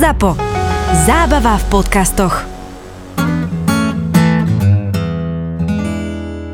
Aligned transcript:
ZAPO. 0.00 0.36
Zábava 1.06 1.58
v 1.58 1.64
podcastoch. 1.64 2.44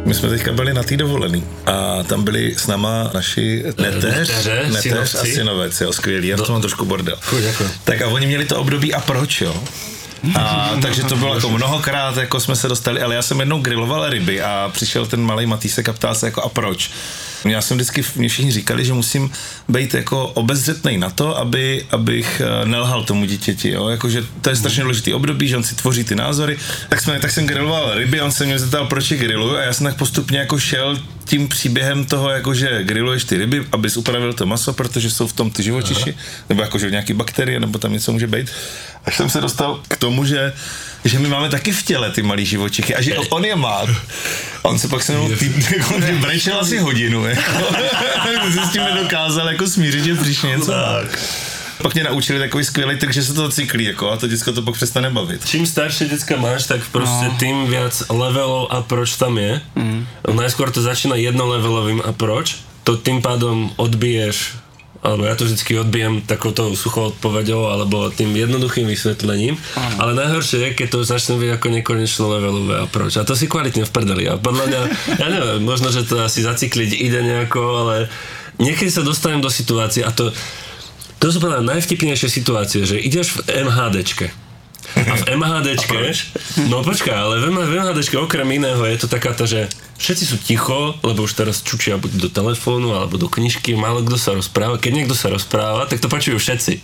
My 0.05 0.15
jsme 0.15 0.29
teďka 0.29 0.53
byli 0.53 0.75
na 0.75 0.83
té 0.83 0.97
dovolený 0.97 1.45
a 1.67 2.03
tam 2.03 2.25
byli 2.25 2.55
s 2.59 2.67
náma 2.67 3.11
naši 3.15 3.63
neteř, 3.79 4.29
Neteře, 4.29 4.63
neteř 4.69 5.15
a 5.15 5.19
synovci. 5.19 5.35
synovec, 5.35 5.81
jo, 5.81 5.93
skvělý, 5.93 6.29
já 6.29 6.37
v 6.37 6.41
tom 6.41 6.53
mám 6.53 6.61
trošku 6.61 6.85
bordel. 6.85 7.17
Fuj, 7.21 7.43
děkuji. 7.43 7.71
Tak 7.85 8.03
a 8.03 8.07
oni 8.07 8.27
měli 8.27 8.45
to 8.45 8.57
období 8.61 8.95
a 8.95 9.01
proč, 9.01 9.41
jo? 9.41 9.63
A, 10.39 10.71
takže 10.83 11.03
to 11.05 11.17
bylo 11.17 11.35
jako 11.35 11.51
mnohokrát, 11.51 12.17
jako 12.17 12.41
jsme 12.41 12.57
se 12.57 12.69
dostali, 12.69 13.03
ale 13.03 13.15
já 13.15 13.23
jsem 13.23 13.41
jednou 13.41 13.61
griloval 13.61 14.11
ryby 14.11 14.43
a 14.43 14.71
přišel 14.73 15.07
ten 15.07 15.21
malý 15.23 15.47
Matýsek 15.47 15.89
a 15.89 15.93
ptal 15.93 16.15
se 16.15 16.27
jako 16.27 16.43
a 16.43 16.49
proč. 16.49 16.91
Já 17.45 17.63
jsem 17.63 17.77
vždycky, 17.77 18.05
mě 18.17 18.29
všichni 18.29 18.53
říkali, 18.53 18.85
že 18.85 18.93
musím 18.93 19.31
být 19.69 19.95
jako 19.95 20.27
obezřetný 20.27 20.99
na 20.99 21.11
to, 21.11 21.39
aby, 21.39 21.87
abych 21.91 22.43
eh, 22.45 22.67
nelhal 22.67 23.05
tomu 23.05 23.25
dítěti, 23.25 23.71
jo? 23.71 23.89
Jakože 23.89 24.25
to 24.41 24.51
je 24.51 24.57
strašně 24.57 24.83
důležitý 24.83 25.15
období, 25.15 25.49
že 25.49 25.57
on 25.57 25.63
si 25.63 25.75
tvoří 25.75 26.05
ty 26.05 26.15
názory. 26.15 26.59
Tak, 26.89 27.01
jsme, 27.01 27.21
tak 27.21 27.31
jsem 27.31 27.47
griloval 27.47 27.95
ryby 27.95 28.21
on 28.21 28.33
se 28.33 28.45
mě 28.45 28.59
zeptal, 28.59 28.87
proč 28.87 29.11
je 29.11 29.17
griluju 29.17 29.57
a 29.57 29.61
já 29.61 29.73
jsem 29.73 29.87
tak 29.87 29.97
postupně 29.97 30.39
jako 30.39 30.59
šel 30.59 30.99
tím 31.25 31.49
příběhem 31.49 32.05
toho, 32.05 32.31
jakože 32.31 32.85
grilluješ 32.85 33.25
ty 33.25 33.37
ryby, 33.37 33.67
abys 33.73 33.97
upravil 33.97 34.33
to 34.33 34.47
maso, 34.47 34.73
protože 34.73 35.11
jsou 35.11 35.27
v 35.27 35.33
tom 35.33 35.51
ty 35.51 35.63
živočiši, 35.63 36.15
nebo 36.49 36.63
jakože 36.63 36.91
nějaký 36.91 37.13
bakterie, 37.13 37.61
nebo 37.61 37.79
tam 37.79 37.93
něco 37.93 38.13
může 38.13 38.27
být. 38.27 38.51
Až 39.05 39.17
jsem 39.17 39.31
se 39.31 39.41
dostal 39.41 39.81
k 39.89 39.97
tomu, 39.97 40.25
že, 40.25 40.53
že 41.05 41.19
my 41.19 41.29
máme 41.29 41.49
taky 41.49 41.73
v 41.73 41.83
těle 41.83 42.11
ty 42.11 42.23
malý 42.23 42.47
živočichy 42.47 42.95
a 42.95 43.03
že 43.03 43.19
on 43.19 43.45
je 43.45 43.57
má. 43.57 43.83
A 44.65 44.69
on 44.69 44.79
se 44.79 44.89
pak 44.89 45.03
se 45.03 45.13
mnou 45.13 45.29
tý, 45.29 45.53
jako, 45.77 45.95
brečel 46.21 46.61
asi 46.61 46.79
hodinu. 46.79 47.27
Jako. 47.27 47.53
se 48.55 48.67
s 48.67 48.73
tím 48.73 48.83
nedokázal 48.83 49.49
jako 49.49 49.67
smířit, 49.67 50.05
že 50.05 50.15
přišlo 50.15 50.49
něco. 50.49 50.73
Tak. 50.73 51.19
Pak 51.83 51.95
mě 51.95 52.05
naučili 52.05 52.39
takový 52.39 52.65
skvělý 52.65 52.99
trik, 52.99 53.13
že 53.13 53.23
se 53.23 53.35
to 53.35 53.49
cyklí, 53.49 53.85
jako, 53.85 54.11
a 54.11 54.17
to 54.17 54.29
děcko 54.29 54.53
to 54.53 54.63
pak 54.63 54.75
přestane 54.75 55.11
bavit. 55.11 55.47
Čím 55.49 55.67
staršie 55.67 56.11
decka 56.11 56.37
máš, 56.37 56.67
tak 56.67 56.81
proste 56.93 57.25
no. 57.25 57.37
tým 57.39 57.67
viac 57.67 58.03
levelov 58.11 58.67
a 58.71 58.83
proč 58.83 59.17
tam 59.17 59.39
je. 59.39 59.61
Mm. 59.75 60.07
Najskôr 60.35 60.75
to 60.75 60.83
začína 60.83 61.15
jednolevelovým 61.15 62.03
a 62.05 62.13
proč. 62.13 62.57
To 62.83 62.97
tým 62.97 63.23
pádom 63.23 63.71
odbiješ 63.77 64.59
alebo 64.99 65.23
ja 65.31 65.39
to 65.39 65.47
vždycky 65.47 65.79
odbijem 65.79 66.27
takouto 66.27 66.75
suchou 66.75 67.15
odpoveďou 67.15 67.71
alebo 67.71 68.11
tým 68.11 68.35
jednoduchým 68.35 68.91
vysvetlením, 68.91 69.55
mm. 69.55 70.03
ale 70.03 70.19
najhoršie 70.19 70.59
je, 70.59 70.69
keď 70.75 70.89
to 70.91 70.99
začne 71.07 71.39
byť 71.39 71.51
ako 71.55 71.67
nekonečno 71.71 72.25
levelové 72.27 72.75
a 72.83 72.87
proč. 72.91 73.15
A 73.15 73.23
to 73.23 73.39
si 73.39 73.47
kvalitne 73.47 73.87
v 73.87 73.95
prdeli. 73.95 74.25
A 74.27 74.35
podľa 74.35 74.65
mňa, 74.67 74.81
ja 75.23 75.29
neviem, 75.31 75.63
možno, 75.63 75.95
že 75.95 76.03
to 76.03 76.19
asi 76.19 76.43
zacykliť 76.43 76.91
ide 76.99 77.21
nejako, 77.23 77.63
ale 77.87 77.97
niekedy 78.59 78.91
sa 78.91 79.07
dostanem 79.07 79.39
do 79.39 79.49
situácie 79.49 80.03
a 80.03 80.11
to, 80.11 80.35
to 81.23 81.27
sú 81.31 81.39
podľa 81.39 81.63
najvtipnejšie 81.63 82.27
situácie, 82.27 82.83
že 82.83 82.99
ideš 82.99 83.39
v 83.39 83.67
MHDčke 83.71 84.48
a 84.97 85.15
v 85.15 85.25
MHDčke, 85.37 86.01
no 86.71 86.81
počkaj, 86.81 87.13
ale 87.13 87.35
v, 87.45 87.53
MHDčke 87.53 88.17
okrem 88.17 88.49
iného 88.57 88.81
je 88.89 88.99
to 88.99 89.09
taká 89.11 89.37
to, 89.37 89.45
že 89.45 89.69
všetci 89.99 90.25
sú 90.25 90.37
ticho, 90.39 90.95
lebo 91.03 91.27
už 91.27 91.35
teraz 91.35 91.61
čučia 91.61 91.99
buď 91.99 92.23
do 92.23 92.29
telefónu 92.31 92.95
alebo 92.95 93.19
do 93.19 93.27
knižky, 93.27 93.75
málo 93.75 94.07
kto 94.07 94.17
sa 94.17 94.31
rozpráva. 94.33 94.79
Keď 94.79 94.93
niekto 94.95 95.15
sa 95.19 95.29
rozpráva, 95.29 95.91
tak 95.91 95.99
to 95.99 96.07
počujú 96.07 96.39
všetci. 96.39 96.79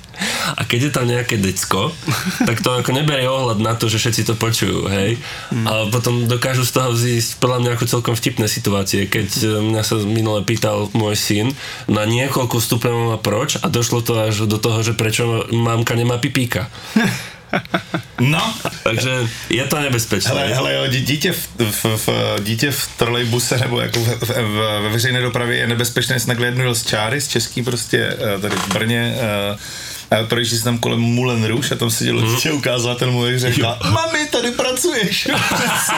A 0.59 0.67
keď 0.67 0.91
je 0.91 0.93
tam 0.93 1.07
nejaké 1.07 1.39
decko, 1.39 1.95
tak 2.43 2.61
to 2.61 2.75
ako 2.75 2.91
neberie 2.91 3.31
ohľad 3.31 3.63
na 3.63 3.79
to, 3.79 3.87
že 3.87 4.03
všetci 4.03 4.23
to 4.27 4.35
počujú, 4.35 4.91
hej. 4.91 5.17
A 5.55 5.87
potom 5.89 6.27
dokážu 6.27 6.67
z 6.67 6.75
toho 6.75 6.91
zísť 6.93 7.39
podľa 7.39 7.59
mňa 7.63 7.71
ako 7.79 7.85
celkom 7.87 8.15
vtipné 8.19 8.51
situácie, 8.51 9.07
keď 9.07 9.29
e, 9.31 9.47
mňa 9.63 9.83
sa 9.87 9.95
minule 10.03 10.43
pýtal 10.43 10.91
môj 10.93 11.15
syn 11.15 11.47
na 11.87 12.03
niekoľko 12.05 12.59
stupňov 12.59 13.15
a 13.15 13.19
proč 13.23 13.63
a 13.63 13.71
došlo 13.71 14.03
to 14.03 14.19
až 14.19 14.51
do 14.51 14.59
toho, 14.59 14.83
že 14.83 14.99
prečo 14.99 15.47
mamka 15.55 15.95
nemá 15.95 16.19
pipíka. 16.19 16.67
No, 18.21 18.55
Takže 18.83 19.11
je 19.51 19.65
to 19.65 19.81
nebezpečné. 19.81 20.31
hele, 20.31 20.55
hele 20.55 20.75
jo, 20.75 20.87
dí- 20.87 21.05
dítě 21.05 21.33
v, 21.33 21.49
v, 21.71 21.85
v, 22.07 22.09
dítě 22.41 22.71
v 22.71 22.89
trolejbuse 22.97 23.59
nebo 23.59 23.81
jako 23.81 24.01
v, 24.01 24.29
ve 24.83 24.89
veřejné 24.89 25.21
dopravě 25.23 25.57
je 25.57 25.67
nebezpečné, 25.67 26.21
jednou 26.45 26.65
jel 26.65 26.75
z 26.75 26.87
čáry, 26.87 27.21
z 27.21 27.29
český 27.29 27.63
prostě, 27.63 28.17
eh, 28.37 28.41
tady 28.41 28.57
v 28.57 28.69
Brně, 28.69 29.15
eh, 29.17 29.57
a 30.11 30.23
projíždí 30.29 30.59
se 30.59 30.65
tam 30.65 30.79
kolem 30.79 31.01
Moulin 31.01 31.45
Rouge 31.45 31.75
a 31.75 31.79
tam 31.79 31.91
sedělo 31.91 32.35
dítě, 32.35 32.53
ukázala 32.53 32.95
ten 32.95 33.11
můj 33.11 33.39
řekla, 33.39 33.79
mami, 33.91 34.27
tady 34.31 34.51
pracuješ. 34.51 35.29
přes, 35.55 35.91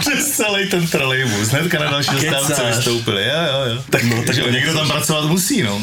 přes 0.00 0.30
celý 0.36 0.68
ten 0.70 0.86
trolejbus. 0.86 1.48
Hnedka 1.48 1.78
na 1.78 1.90
další 1.90 2.10
zastávce 2.30 2.62
vystoupili. 2.76 3.22
Jo, 3.24 3.40
jo, 3.52 3.74
jo. 3.74 3.82
Tak, 3.90 4.02
no, 4.04 4.22
takže 4.26 4.42
někdo 4.50 4.74
tam 4.74 4.88
pracovat 4.90 5.24
musí, 5.24 5.62
no. 5.62 5.80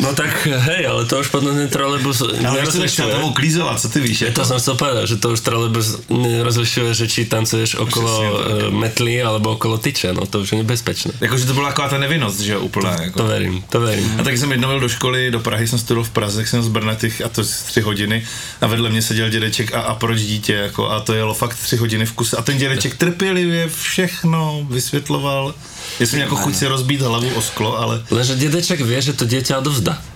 No 0.00 0.14
tak 0.14 0.46
hej, 0.46 0.86
ale 0.86 1.04
to 1.04 1.20
už 1.20 1.28
potom 1.28 1.56
ten 1.56 1.68
trolejbus 1.68 2.20
Ale 2.22 2.32
se 2.34 2.42
nerozlišuje. 2.42 3.14
tomu 3.14 3.32
klízovat, 3.32 3.80
co 3.80 3.88
ty 3.88 4.00
víš? 4.00 4.18
To 4.18 4.24
Jako? 4.24 4.44
som 4.44 4.58
chcel 4.58 4.74
povedať, 4.74 5.08
že 5.08 5.16
to 5.16 5.30
už 5.30 5.40
trolejbus 5.40 5.86
nerozlišuje, 6.10 6.94
že 6.94 7.06
či 7.08 7.24
tancuješ 7.24 7.74
okolo 7.76 8.12
tak. 8.22 8.32
uh, 8.68 8.74
metly 8.74 9.22
alebo 9.22 9.52
okolo 9.56 9.78
tyče, 9.78 10.12
no 10.12 10.26
to 10.26 10.40
už 10.40 10.52
je 10.52 10.58
nebezpečné. 10.58 11.12
Jakože 11.20 11.46
to 11.46 11.54
byla 11.54 11.68
taková 11.68 11.88
ta 11.88 11.98
nevinnost, 11.98 12.40
že 12.40 12.52
jo, 12.52 12.60
úplná. 12.60 12.96
Jako. 13.02 13.18
To 13.18 13.24
verím, 13.26 13.64
to 13.68 13.80
verím. 13.80 14.16
A 14.20 14.22
tak 14.22 14.38
jsem 14.38 14.50
jednou 14.52 14.78
do 14.80 14.88
školy, 14.88 15.30
do 15.30 15.40
Prahy 15.40 15.68
jsem 15.68 15.78
studoval 15.78 16.04
v 16.04 16.10
Praze, 16.10 16.36
tak 16.38 16.48
jsem 16.48 16.62
z 16.62 16.68
Brna 16.68 16.91
těch, 16.94 17.20
a 17.20 17.28
to 17.28 17.42
tři 17.44 17.80
hodiny 17.80 18.24
a 18.60 18.66
vedle 18.66 18.90
mě 18.90 19.02
seděl 19.02 19.28
dědeček 19.28 19.74
a, 19.74 19.80
a 19.80 19.94
proč 19.94 20.20
dítě, 20.20 20.54
jako, 20.54 20.90
a 20.90 21.00
to 21.00 21.14
jelo 21.14 21.34
fakt 21.34 21.56
tři 21.56 21.76
hodiny 21.76 22.06
v 22.06 22.12
kuse 22.12 22.36
a 22.36 22.42
ten 22.42 22.58
dědeček 22.58 22.96
trpělivě 22.96 23.68
všechno 23.68 24.66
vysvětloval. 24.70 25.54
Jsem 25.98 26.08
měl 26.08 26.20
jako 26.20 26.36
chuť 26.36 26.56
si 26.56 26.66
rozbít 26.66 27.00
hlavu 27.00 27.34
o 27.34 27.42
sklo, 27.42 27.78
ale 27.78 28.04
Lenže 28.10 28.36
dedeček 28.36 28.80
vie, 28.80 29.02
že 29.02 29.12
to 29.12 29.24
dieťa 29.24 29.58
odovzdá. 29.58 30.11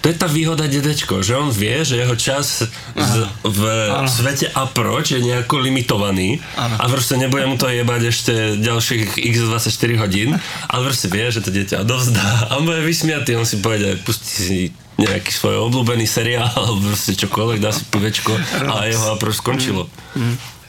To 0.00 0.06
je 0.08 0.14
tá 0.14 0.30
výhoda 0.30 0.70
dedečko, 0.70 1.26
že 1.26 1.34
on 1.34 1.50
vie, 1.50 1.82
že 1.82 1.98
jeho 1.98 2.14
čas 2.14 2.62
z, 2.94 3.14
v 3.42 3.60
svete 4.06 4.46
a 4.54 4.70
proč 4.70 5.10
je 5.10 5.20
nejako 5.20 5.58
limitovaný 5.58 6.38
a 6.54 6.86
proste 6.86 7.18
nebude 7.18 7.46
mu 7.50 7.58
to 7.58 7.66
jebať 7.66 8.02
ešte 8.06 8.34
ďalších 8.62 9.18
x24 9.18 9.90
hodín, 9.98 10.38
ale 10.70 10.80
proste 10.86 11.10
vie, 11.10 11.26
že 11.34 11.42
to 11.42 11.50
dieťa 11.50 11.82
odovzdá 11.82 12.46
a 12.46 12.62
on 12.62 12.70
bude 12.70 12.78
vysmiatý, 12.86 13.34
on 13.34 13.46
si 13.46 13.58
povede, 13.58 13.98
pustí 14.06 14.30
si 14.30 14.58
nejaký 14.98 15.30
svoj 15.30 15.70
obľúbený 15.70 16.06
seriál 16.06 16.50
alebo 16.58 16.94
proste 16.94 17.18
čokoľvek, 17.18 17.58
dá 17.58 17.70
si 17.74 17.82
povečko 17.90 18.34
a 18.70 18.86
jeho 18.86 19.14
a 19.14 19.18
proč 19.18 19.42
skončilo. 19.42 19.90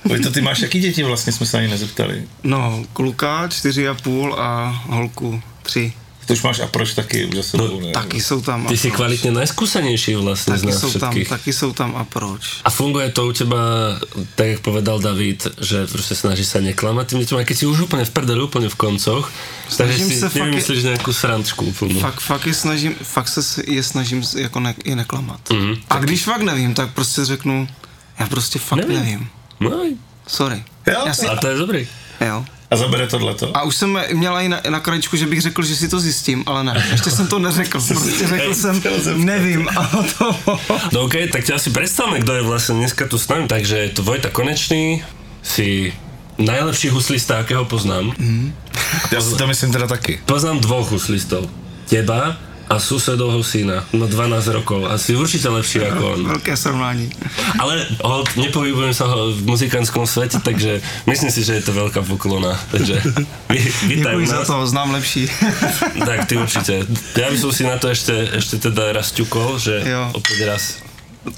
Voj, 0.06 0.19
to 0.19 0.31
ty 0.31 0.41
máš 0.41 0.59
jaký 0.59 0.79
děti 0.79 1.03
vlastně, 1.03 1.34
jsme 1.34 1.45
se 1.45 1.57
ani 1.57 1.68
nezeptali. 1.68 2.23
No, 2.44 2.84
kluka 2.94 3.47
čtyři 3.47 3.88
a 3.88 3.94
půl 3.94 4.35
a 4.39 4.81
holku 4.88 5.41
tři. 5.63 5.94
To 6.29 6.38
už 6.38 6.41
máš 6.45 6.59
a 6.62 6.67
proč 6.69 6.94
taky 6.94 7.25
už 7.25 7.35
za 7.41 7.44
sebou, 7.57 7.81
ne? 7.81 7.90
Taky 7.90 8.22
jsou 8.22 8.41
tam 8.41 8.67
a 8.67 8.69
Ty 8.69 8.78
si 8.78 8.94
proč. 8.94 8.97
kvalitne 9.01 9.31
najskúsenejší 9.34 10.13
vlastne 10.22 10.53
z 10.57 10.62
Taky 10.62 10.66
nás 10.69 10.78
jsou 10.78 10.91
tam, 10.94 11.09
všetkých. 11.09 11.29
taky 11.29 11.51
jsou 11.53 11.69
tam 11.73 11.90
a 11.97 12.03
proč. 12.06 12.62
A 12.62 12.69
funguje 12.69 13.09
to 13.09 13.25
u 13.25 13.34
teba, 13.34 13.57
tak 14.38 14.47
jak 14.47 14.59
povedal 14.62 15.00
David, 15.01 15.47
že 15.57 15.88
prostě 15.89 16.13
snaží 16.16 16.45
sa 16.45 16.62
neklamať 16.62 17.06
tým 17.09 17.19
deťom, 17.25 17.38
aj 17.41 17.45
keď 17.50 17.57
si 17.57 17.66
už 17.66 17.89
úplne 17.89 18.06
v 18.06 18.13
prdeli, 18.13 18.41
úplne 18.45 18.69
v 18.69 18.78
koncoch, 18.78 19.25
takže 19.73 19.97
Snažím 19.97 20.07
si 20.09 20.16
se 20.22 20.29
fakt- 20.29 20.38
nevymyslíš 20.38 20.81
nejakú 20.85 21.12
srančku 21.13 21.66
úplnú. 21.66 21.97
Fakt, 21.97 22.22
fakt 22.22 22.45
je 22.45 22.53
snažím, 22.53 22.94
fakt 23.01 23.28
se 23.34 23.41
je 23.66 23.81
snažím 23.84 24.22
jako 24.38 24.59
ne, 24.62 24.78
je 24.85 24.94
neklamat. 24.95 25.41
Mhm. 25.50 25.81
A 25.89 25.97
když 25.97 26.23
fakt 26.29 26.45
nevím, 26.45 26.73
tak 26.78 26.94
prostě 26.94 27.25
řeknu, 27.25 27.68
já 28.19 28.25
prostě 28.29 28.59
fakt 28.62 28.78
Nevím. 28.85 28.95
nevím. 29.01 29.29
No, 29.59 29.81
Sorry. 30.29 30.62
Jo? 30.88 31.03
Já 31.09 31.13
si, 31.13 31.25
a 31.28 31.35
to 31.41 31.47
je 31.47 31.57
dobrý. 31.57 31.88
jo. 32.22 32.45
A 32.69 32.75
zabere 32.78 33.07
tohleto? 33.07 33.57
A 33.57 33.63
už 33.63 33.75
jsem 33.75 34.00
měla 34.13 34.41
i 34.41 34.50
na, 34.50 34.62
na 34.69 34.80
krajičku, 34.80 35.18
že 35.18 35.25
bych 35.28 35.41
řekl, 35.41 35.63
že 35.63 35.75
si 35.75 35.90
to 35.90 36.00
zjistím, 36.00 36.44
ale 36.46 36.63
ne, 36.63 36.88
ještě 36.91 37.12
jsem 37.12 37.28
to 37.28 37.40
neřekl. 37.40 37.81
Prostě 37.88 38.28
řekl 38.28 38.53
jsem, 38.53 38.81
nevím. 39.25 39.69
A 39.69 39.90
to... 40.18 40.35
No 40.94 41.02
OK, 41.02 41.13
tak 41.31 41.46
ťa 41.46 41.56
asi 41.56 41.69
predstavme, 41.74 42.22
kto 42.22 42.34
je 42.38 42.44
vlastne 42.46 42.78
dneska 42.78 43.09
tu 43.09 43.18
s 43.18 43.25
nami. 43.25 43.50
Takže 43.50 43.78
je 43.78 43.90
to 43.90 44.02
Vojta 44.06 44.30
Konečný, 44.30 45.02
si 45.41 45.94
najlepší 46.38 46.90
huslista, 46.90 47.40
akého 47.40 47.66
poznám. 47.66 48.13
Já 49.12 49.22
si 49.22 49.36
to 49.38 49.47
myslím 49.47 49.72
teda 49.72 49.88
taky. 49.88 50.22
Poznám 50.25 50.59
dvoch 50.59 50.91
huslistov. 50.91 51.50
Teba 51.90 52.38
a 52.69 52.80
susedovho 52.80 53.41
syna, 53.44 53.81
no 53.94 54.07
12 54.07 54.47
rokov. 54.47 54.85
Asi 54.85 55.16
určite 55.18 55.50
lepší 55.50 55.80
ako 55.90 56.13
on. 56.13 56.28
Velké 56.28 56.57
srovnání. 56.57 57.09
Ale 57.60 57.86
hold, 58.04 58.30
nepohybujem 58.38 58.94
sa 58.94 59.10
ho 59.10 59.33
v 59.33 59.42
muzikánskom 59.50 60.06
svete, 60.07 60.38
takže 60.39 60.81
myslím 61.10 61.31
si, 61.33 61.42
že 61.44 61.57
je 61.57 61.63
to 61.66 61.74
veľká 61.74 62.06
poklona. 62.06 62.54
Takže 62.71 63.01
vy, 63.50 63.60
vítaj 63.89 64.13
u 64.16 64.21
Děkuji 64.21 64.27
za 64.27 64.36
nás. 64.39 64.48
to, 64.48 64.68
znám 64.68 64.92
lepší. 64.92 65.25
Tak 66.06 66.25
ty 66.30 66.38
určite. 66.38 66.74
Ja 67.18 67.27
by 67.33 67.38
som 67.38 67.51
si 67.51 67.63
na 67.66 67.75
to 67.81 67.89
ešte, 67.89 68.13
ešte 68.38 68.62
teda 68.62 68.94
raz 68.94 69.12
ťukol, 69.12 69.57
že 69.60 69.81
Jo. 69.86 70.13
opäť 70.13 70.38
raz. 70.45 70.63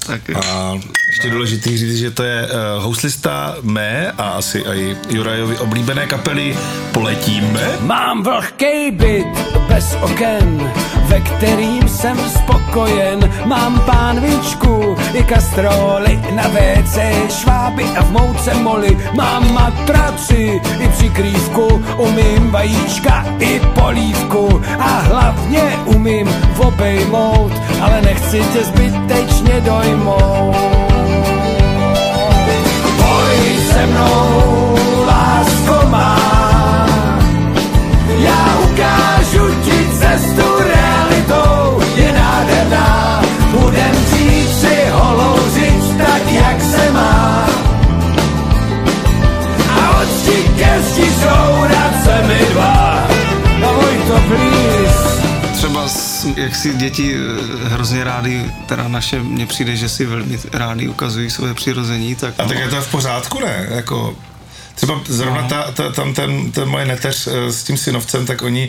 tak 0.06 0.30
A 0.30 0.72
ještě 1.10 1.30
důležitý 1.30 1.78
říct, 1.78 1.98
že 1.98 2.10
to 2.10 2.22
je 2.22 2.46
uh, 2.46 2.82
houslista 2.84 3.56
mé 3.62 4.12
a 4.18 4.28
asi 4.38 4.58
i 4.58 4.96
Jurajovi 5.10 5.58
oblíbené 5.58 6.06
kapely 6.06 6.56
Poletíme. 6.92 7.68
Mám 7.80 8.22
vlhkej 8.22 8.90
byt 8.90 9.26
bez 9.68 9.96
oken, 10.00 10.72
ve 11.12 11.20
kterým 11.20 11.88
jsem 11.88 12.16
spokojen. 12.18 13.30
Mám 13.44 13.80
pánvičku 13.80 14.96
i 15.12 15.24
kastroly 15.24 16.20
Na 16.34 16.48
WC 16.48 16.98
šváby 17.28 17.84
a 17.84 18.02
v 18.02 18.10
mouce 18.10 18.54
moly. 18.54 18.98
Mám 19.16 19.54
matraci 19.54 20.60
i 20.80 20.88
přikrývku 20.88 21.82
Umím 21.96 22.50
vajíčka 22.50 23.24
i 23.38 23.60
polívku. 23.80 24.62
A 24.78 25.00
hlavně 25.00 25.62
umím 25.84 26.28
obejmout 26.58 27.52
Ale 27.80 28.02
nechci 28.02 28.42
tě 28.52 28.64
zbytečně 28.64 29.60
dojmout. 29.60 30.56
Pojď 32.96 33.72
se 33.72 33.86
mnou, 33.86 34.61
jak 56.52 56.60
si 56.60 56.74
děti 56.74 57.14
eh, 57.14 57.68
hrozně 57.68 58.04
rádi, 58.04 58.50
teda 58.66 58.88
naše, 58.88 59.18
mně 59.18 59.46
přijde, 59.46 59.76
že 59.76 59.88
si 59.88 60.06
velmi 60.06 60.38
rádi 60.52 60.88
ukazují 60.88 61.30
své 61.30 61.54
přirození, 61.54 62.14
tak, 62.14 62.34
A 62.38 62.44
tak 62.44 62.58
je 62.58 62.68
to 62.68 62.82
v 62.82 62.90
pořádku, 62.90 63.40
ne? 63.40 63.66
Jako, 63.70 64.16
třeba 64.74 65.00
zrovna 65.08 65.48
ta, 65.48 65.72
ta, 65.72 65.92
tam 65.92 66.14
ten, 66.14 66.52
ten 66.52 66.68
moje 66.68 66.84
neteř 66.86 67.26
eh, 67.26 67.52
s 67.52 67.64
tím 67.64 67.76
synovcem, 67.76 68.26
tak 68.26 68.42
oni 68.42 68.68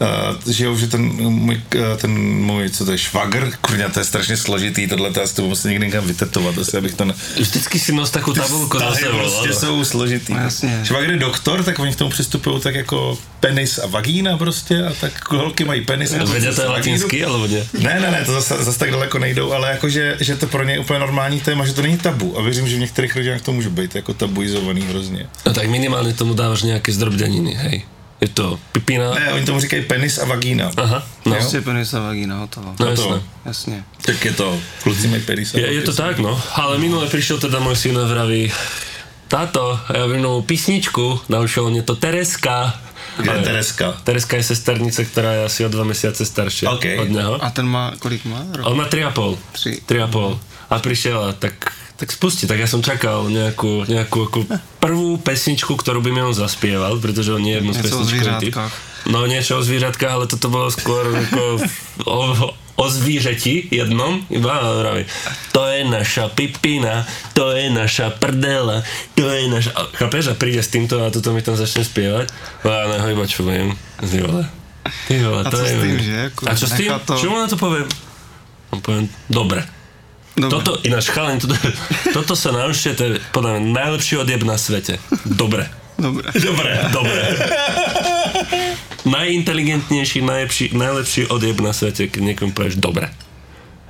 uh, 0.00 0.52
žijou, 0.52 0.76
že 0.76 0.86
ten 0.86 1.02
můj, 1.30 1.60
eh, 1.76 1.96
ten 1.96 2.10
můj, 2.18 2.68
co 2.70 2.84
to 2.84 2.92
je, 2.92 2.98
švagr, 2.98 3.50
kurňa, 3.60 3.88
to 3.88 4.00
je 4.00 4.04
strašně 4.04 4.36
složitý, 4.36 4.86
tohle 4.88 5.10
to 5.12 5.20
já 5.20 5.26
to 5.26 5.42
musím 5.42 5.70
někdy 5.70 5.86
někam 5.86 6.04
vytetovat, 6.04 6.58
asi 6.58 6.76
abych 6.76 6.94
to 6.94 7.04
ne... 7.04 7.14
Vždycky 7.36 7.78
si 7.78 7.92
nos 7.92 8.10
takú 8.10 8.32
tabulku 8.34 8.78
za 8.78 8.90
Vztahy 8.90 9.04
sebou. 9.04 9.18
prostě 9.18 9.52
jsou 9.52 9.84
složitý. 9.84 10.32
No, 10.32 10.38
jasně. 10.40 10.80
Švagr 10.84 11.10
je 11.10 11.18
doktor, 11.18 11.62
tak 11.64 11.78
oni 11.78 11.92
k 11.92 11.96
tomu 11.96 12.10
přistupují 12.10 12.60
tak 12.60 12.74
jako 12.74 13.18
penis 13.40 13.78
a 13.78 13.86
vagína 13.86 14.38
prostě 14.38 14.84
a 14.84 14.92
tak 15.00 15.30
holky 15.32 15.64
mají 15.64 15.80
penis 15.84 16.12
a 16.12 16.24
Vedia 16.24 16.52
to 16.54 16.62
je 16.62 16.68
vagínu. 16.68 16.96
latinsky, 16.96 17.24
alebo 17.24 17.46
nie? 17.46 17.62
Ne, 17.78 18.00
ne, 18.00 18.08
ne, 18.10 18.20
to 18.24 18.32
zase, 18.32 18.64
zase 18.64 18.78
tak 18.78 18.90
daleko 18.90 19.18
nejdou, 19.18 19.52
ale 19.52 19.70
jakože, 19.70 20.16
že 20.20 20.36
to 20.36 20.46
pro 20.46 20.64
ně 20.64 20.72
je 20.72 20.78
úplně 20.78 20.98
normální 20.98 21.40
téma, 21.40 21.66
že 21.66 21.72
to 21.72 21.82
není 21.82 21.98
tabu. 21.98 22.38
A 22.38 22.42
věřím, 22.42 22.68
že 22.68 22.76
v 22.76 22.78
některých 22.78 23.16
rodinách 23.16 23.42
to 23.42 23.52
může 23.52 23.70
být 23.70 23.94
jako 23.94 24.14
tabuizovaný 24.14 24.82
hrozně. 24.82 25.26
No 25.46 25.52
tak 25.54 25.66
minimálne 25.68 26.12
tomu 26.12 26.34
dávaš 26.34 26.62
nejaké 26.62 26.92
zdrobňaniny, 26.92 27.54
hej. 27.54 27.76
Je 28.20 28.28
to 28.28 28.60
pipina. 28.72 29.14
Ne, 29.14 29.32
oni 29.32 29.44
tomu 29.44 29.60
říkají 29.60 29.82
penis 29.84 30.18
a 30.18 30.24
vagína. 30.24 30.70
Aha, 30.76 31.02
no. 31.24 31.34
prostě 31.34 31.60
penis 31.60 31.94
a 31.94 32.00
vagína, 32.00 32.36
hotovo. 32.38 32.74
No 32.80 32.86
to. 32.86 32.90
jasné. 32.90 33.22
Jasně. 33.44 33.84
Tak 34.02 34.24
je 34.24 34.32
to, 34.32 34.60
kluci 34.82 35.08
mají 35.08 35.22
penis 35.22 35.54
a 35.54 35.58
Je, 35.58 35.72
je 35.72 35.82
to 35.82 35.92
tak, 35.94 36.18
no. 36.18 36.42
Ale 36.54 36.78
minule 36.78 37.06
prišiel 37.08 37.40
teda 37.40 37.60
môj 37.64 37.76
syn 37.76 37.96
a 37.98 38.04
vraví, 38.04 38.52
táto, 39.30 39.78
ja 39.94 40.04
vím, 40.10 40.26
písničku, 40.42 41.20
naučila 41.28 41.70
mě 41.70 41.82
to 41.82 41.96
Tereska. 41.96 42.74
Kde 43.16 43.30
je 43.30 43.34
Ale- 43.36 43.44
Tereska? 43.44 43.92
Tereska 44.04 44.36
je 44.36 44.42
sesternice, 44.42 45.04
která 45.04 45.32
je 45.32 45.44
asi 45.44 45.64
o 45.64 45.68
dva 45.68 45.84
mesiace 45.84 46.24
starší 46.26 46.66
OK. 46.66 46.84
od 46.98 47.08
něho. 47.08 47.44
A 47.44 47.50
ten 47.50 47.66
má, 47.66 47.92
kolik 47.98 48.24
má? 48.24 48.42
Rok? 48.52 48.66
On 48.66 48.76
má 48.76 48.88
3,5. 48.88 49.38
Tři. 49.52 49.82
3,5. 49.86 50.38
A 50.70 50.78
prišiel 50.78 51.24
a 51.24 51.32
tak, 51.32 51.72
tak 52.00 52.08
spusti. 52.08 52.44
Tak 52.44 52.56
ja 52.56 52.64
som 52.64 52.80
čakal 52.80 53.28
nejakú, 53.28 53.84
nejakú 53.84 54.18
ako 54.24 54.38
prvú 54.78 55.16
pesničku, 55.16 55.68
ktorú 55.70 56.00
by 56.00 56.10
mi 56.10 56.20
on 56.22 56.32
zaspieval, 56.32 56.96
pretože 56.96 57.28
on 57.30 57.44
je 57.44 57.60
moc 57.60 57.76
Něco 57.76 57.84
o 57.86 58.00
pesničkový 58.00 58.16
typ. 58.40 58.56
zvířátkách. 58.56 58.72
No 59.06 59.24
niečo 59.24 59.52
o 59.54 59.62
zvířatkách, 59.62 60.12
ale 60.14 60.26
toto 60.26 60.48
bolo 60.48 60.68
skôr 60.68 61.04
ako 61.08 61.42
o, 62.04 62.18
o 62.76 62.86
zvířeti 62.86 63.68
jednom, 63.70 64.20
iba 64.28 64.52
a 64.54 64.72
vraví, 64.74 65.04
to 65.52 65.64
je 65.66 65.84
naša 65.84 66.28
pipina, 66.28 67.04
to 67.32 67.50
je 67.50 67.68
naša 67.70 68.12
prdela, 68.12 68.80
to 69.12 69.24
je 69.24 69.48
naša... 69.48 69.70
A 69.72 69.80
Chápeš? 69.94 70.26
A 70.26 70.34
príde 70.34 70.58
s 70.58 70.68
týmto 70.68 71.00
a 71.00 71.08
toto 71.08 71.32
mi 71.32 71.40
tam 71.40 71.52
začne 71.54 71.80
spievať. 71.80 72.28
A 72.60 72.68
ja 72.68 72.84
na 72.86 72.96
ho 73.00 73.08
iba 73.10 73.24
čujem. 73.24 73.72
Ty 73.98 74.16
vole. 74.20 74.44
Ty 75.06 75.14
vole, 75.22 75.40
A 75.42 75.48
to 75.48 75.56
co 75.56 75.62
je... 75.62 75.68
s 75.70 75.76
tým, 75.78 75.96
že? 75.98 76.14
Jako 76.26 76.40
A 76.40 76.50
čo 76.52 76.66
s 76.66 76.72
nechá 76.74 76.96
to- 76.98 77.16
Čo 77.16 77.26
mu 77.28 77.36
na 77.36 77.48
to 77.48 77.56
poviem? 77.56 77.88
On 78.70 78.80
poviem, 78.80 79.08
dobre. 79.26 79.64
Dobre. 80.38 80.50
Toto, 80.50 80.78
ináč 80.86 81.10
chalani, 81.10 81.42
toto, 81.42 81.58
toto 82.14 82.34
sa 82.38 82.54
naučte, 82.54 82.94
to 82.94 83.02
je 83.02 83.10
podľa 83.34 83.58
mňa 83.58 83.62
najlepší 83.74 84.14
odjeb 84.22 84.42
na 84.46 84.56
svete. 84.56 85.02
Dobre. 85.26 85.66
Dobre. 85.98 86.32
Dobre. 86.32 86.70
Dobre. 86.94 87.20
Najinteligentnejší, 89.04 90.22
najlepší, 90.22 90.64
najlepší 90.72 91.28
odjeb 91.28 91.60
na 91.60 91.72
svete, 91.74 92.08
keď 92.08 92.20
niekomu 92.22 92.54
povieš 92.54 92.78
dobre. 92.80 93.10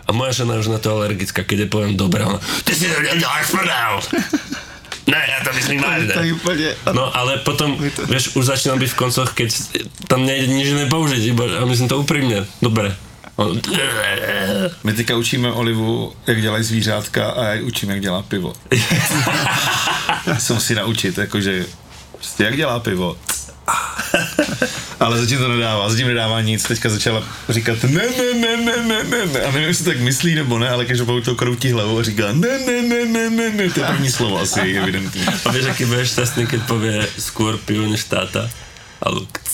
A 0.07 0.11
moja 0.11 0.43
žena 0.43 0.59
už 0.59 0.75
na 0.75 0.83
to 0.83 0.91
alergická, 0.91 1.47
keď 1.47 1.67
je 1.67 1.69
poviem 1.71 1.95
dobre, 1.95 2.27
ona, 2.27 2.43
ty 2.67 2.75
si 2.75 2.91
to 2.91 2.99
nedáš. 2.99 3.55
Ne, 5.11 5.19
ja 5.19 5.39
to 5.43 5.51
myslím 5.55 5.83
vážne. 5.83 6.15
To 6.15 6.23
je 6.23 6.33
úplně... 6.33 6.69
No 6.93 7.17
ale 7.17 7.39
potom, 7.43 7.79
vieš, 8.07 8.37
už 8.39 8.47
začínam 8.47 8.79
byť 8.79 8.91
v 8.91 8.99
koncoch, 8.99 9.31
keď 9.35 9.49
tam 10.07 10.23
nejde 10.23 10.47
nič 10.47 10.71
iné 10.71 10.87
použiť, 10.87 11.23
iba, 11.35 11.45
a 11.59 11.67
myslím 11.67 11.89
to 11.91 11.99
úprimne, 11.99 12.47
dobre. 12.63 12.95
My 14.85 14.93
teďka 14.93 15.17
učíme 15.17 15.53
Olivu, 15.53 16.13
jak 16.27 16.43
dělají 16.43 16.65
zvířátka 16.65 17.31
a 17.31 17.45
já 17.45 17.55
ji 17.55 17.63
učím, 17.63 17.91
jak 17.91 18.01
dělá 18.01 18.23
pivo. 18.23 18.53
Se 20.39 20.53
musí 20.55 20.75
naučit, 20.75 21.19
jakože, 21.19 21.67
prostě 22.13 22.45
jak 22.45 22.57
dělá 22.57 22.81
pivo. 22.81 23.17
Ale 25.01 25.19
zatím 25.19 25.39
to 25.39 25.49
nedává, 25.49 25.91
zatím 25.91 26.07
nedává 26.07 26.41
nic, 26.41 26.63
teďka 26.63 26.89
začala 26.89 27.23
říkat 27.49 27.83
ne, 27.83 27.91
ne, 27.91 28.35
ne, 28.35 28.57
ne, 28.57 28.77
ne, 28.77 29.05
ne, 29.05 29.27
ne. 29.27 29.41
a 29.41 29.51
nevím, 29.53 29.69
jestli 29.69 29.85
tak 29.85 30.01
myslí 30.01 30.35
nebo 30.35 30.59
ne, 30.59 30.69
ale 30.69 30.85
každopádně 30.85 31.23
to 31.23 31.35
kroutí 31.35 31.73
hlavou 31.73 31.99
a 31.99 32.03
říká 32.03 32.33
ne, 32.33 32.59
ne, 32.67 32.83
ne, 32.83 33.05
ne, 33.05 33.31
ne, 33.31 33.51
ne, 33.51 33.71
to 33.71 33.81
je 33.81 33.87
první 33.87 34.11
slovo 34.11 34.41
asi 34.41 34.61
evidentní. 34.61 35.25
A 35.45 35.51
vieš, 35.51 35.67
aký 35.67 35.85
budeš 35.85 36.11
šťastný, 36.11 36.47
keď 36.47 36.61
povie 36.69 37.01
skôr 37.19 37.57
pivo 37.57 37.89
než 37.89 38.05
táta? 38.05 38.51
Alebo 39.01 39.25
kc, 39.33 39.49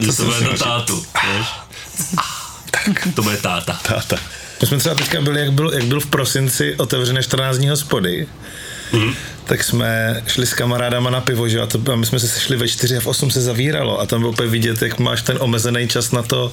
že 0.00 0.12
to 0.12 0.22
bude 0.24 0.40
do 0.44 0.58
tátu, 0.58 0.96
vieš? 1.00 1.46
To 3.14 3.22
bude 3.22 3.36
táta. 3.36 3.78
Táta. 3.82 4.16
My 4.60 4.68
jsme 4.68 4.78
třeba 4.78 4.94
teďka 4.94 5.20
byli, 5.20 5.40
jak 5.40 5.52
byl, 5.52 5.70
jak 5.74 5.84
byl 5.84 6.00
v 6.00 6.06
prosinci 6.06 6.74
otevřené 6.76 7.22
14 7.22 7.56
dní 7.56 7.68
hospody, 7.68 8.26
mm. 8.92 9.14
tak 9.44 9.64
jsme 9.64 10.22
šli 10.26 10.46
s 10.46 10.54
kamarádama 10.54 11.10
na 11.10 11.20
pivo, 11.20 11.48
že? 11.48 11.60
A, 11.60 11.66
to, 11.66 11.92
a 11.92 11.96
my 11.96 12.06
jsme 12.06 12.20
se 12.20 12.28
sešli 12.28 12.56
ve 12.56 12.68
4 12.68 12.96
a 12.96 13.00
v 13.00 13.06
8 13.06 13.30
se 13.30 13.40
zavíralo 13.40 14.00
a 14.00 14.06
tam 14.06 14.20
bylo 14.20 14.32
úplně 14.32 14.48
vidět, 14.48 14.82
jak 14.82 14.98
máš 14.98 15.22
ten 15.22 15.36
omezený 15.40 15.88
čas 15.88 16.12
na 16.12 16.22
to 16.22 16.52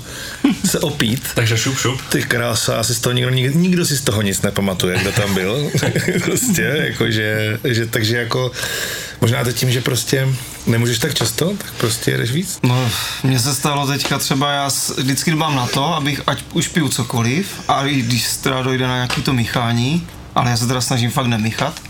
se 0.66 0.80
opít. 0.80 1.28
Takže 1.36 1.58
šup, 1.58 1.78
šup. 1.78 2.02
Ty 2.10 2.24
krása, 2.24 2.80
asi 2.80 2.96
z 2.96 3.00
toho 3.00 3.14
nikdo, 3.14 3.30
nikdo, 3.30 3.60
nikdo 3.60 3.86
si 3.86 3.98
z 3.98 4.02
toho 4.02 4.22
nic 4.22 4.42
nepamatuje, 4.42 5.00
kdo 5.00 5.12
tam 5.12 5.34
byl. 5.34 5.72
prostě, 6.24 6.62
jako, 6.62 7.12
že, 7.12 7.60
že, 7.64 7.86
takže 7.86 8.18
jako, 8.18 8.52
možná 9.22 9.44
to 9.44 9.52
tím, 9.52 9.72
že 9.72 9.82
prostě 9.82 10.28
nemůžeš 10.70 11.00
tak 11.00 11.14
často, 11.14 11.54
tak 11.58 11.72
prostě 11.78 12.12
jedeš 12.12 12.32
víc. 12.32 12.60
No, 12.64 12.90
mně 13.24 13.40
se 13.40 13.56
stalo 13.56 13.88
teďka 13.88 14.18
třeba, 14.18 14.52
já 14.52 14.70
vždycky 14.98 15.32
dbám 15.32 15.56
na 15.56 15.68
to, 15.68 15.94
abych, 15.94 16.22
ať 16.28 16.44
už 16.54 16.68
piju 16.68 16.90
cokoliv, 16.90 17.48
a 17.68 17.86
i 17.86 18.02
když 18.02 18.28
teda 18.28 18.62
dojde 18.62 18.88
na 18.88 18.96
nějaký 18.96 19.22
to 19.22 19.34
míchání, 19.34 20.08
ale 20.36 20.50
já 20.50 20.58
se 20.58 20.68
teda 20.68 20.82
snažím 20.82 21.12
fakt 21.12 21.28
nemíchat, 21.28 21.82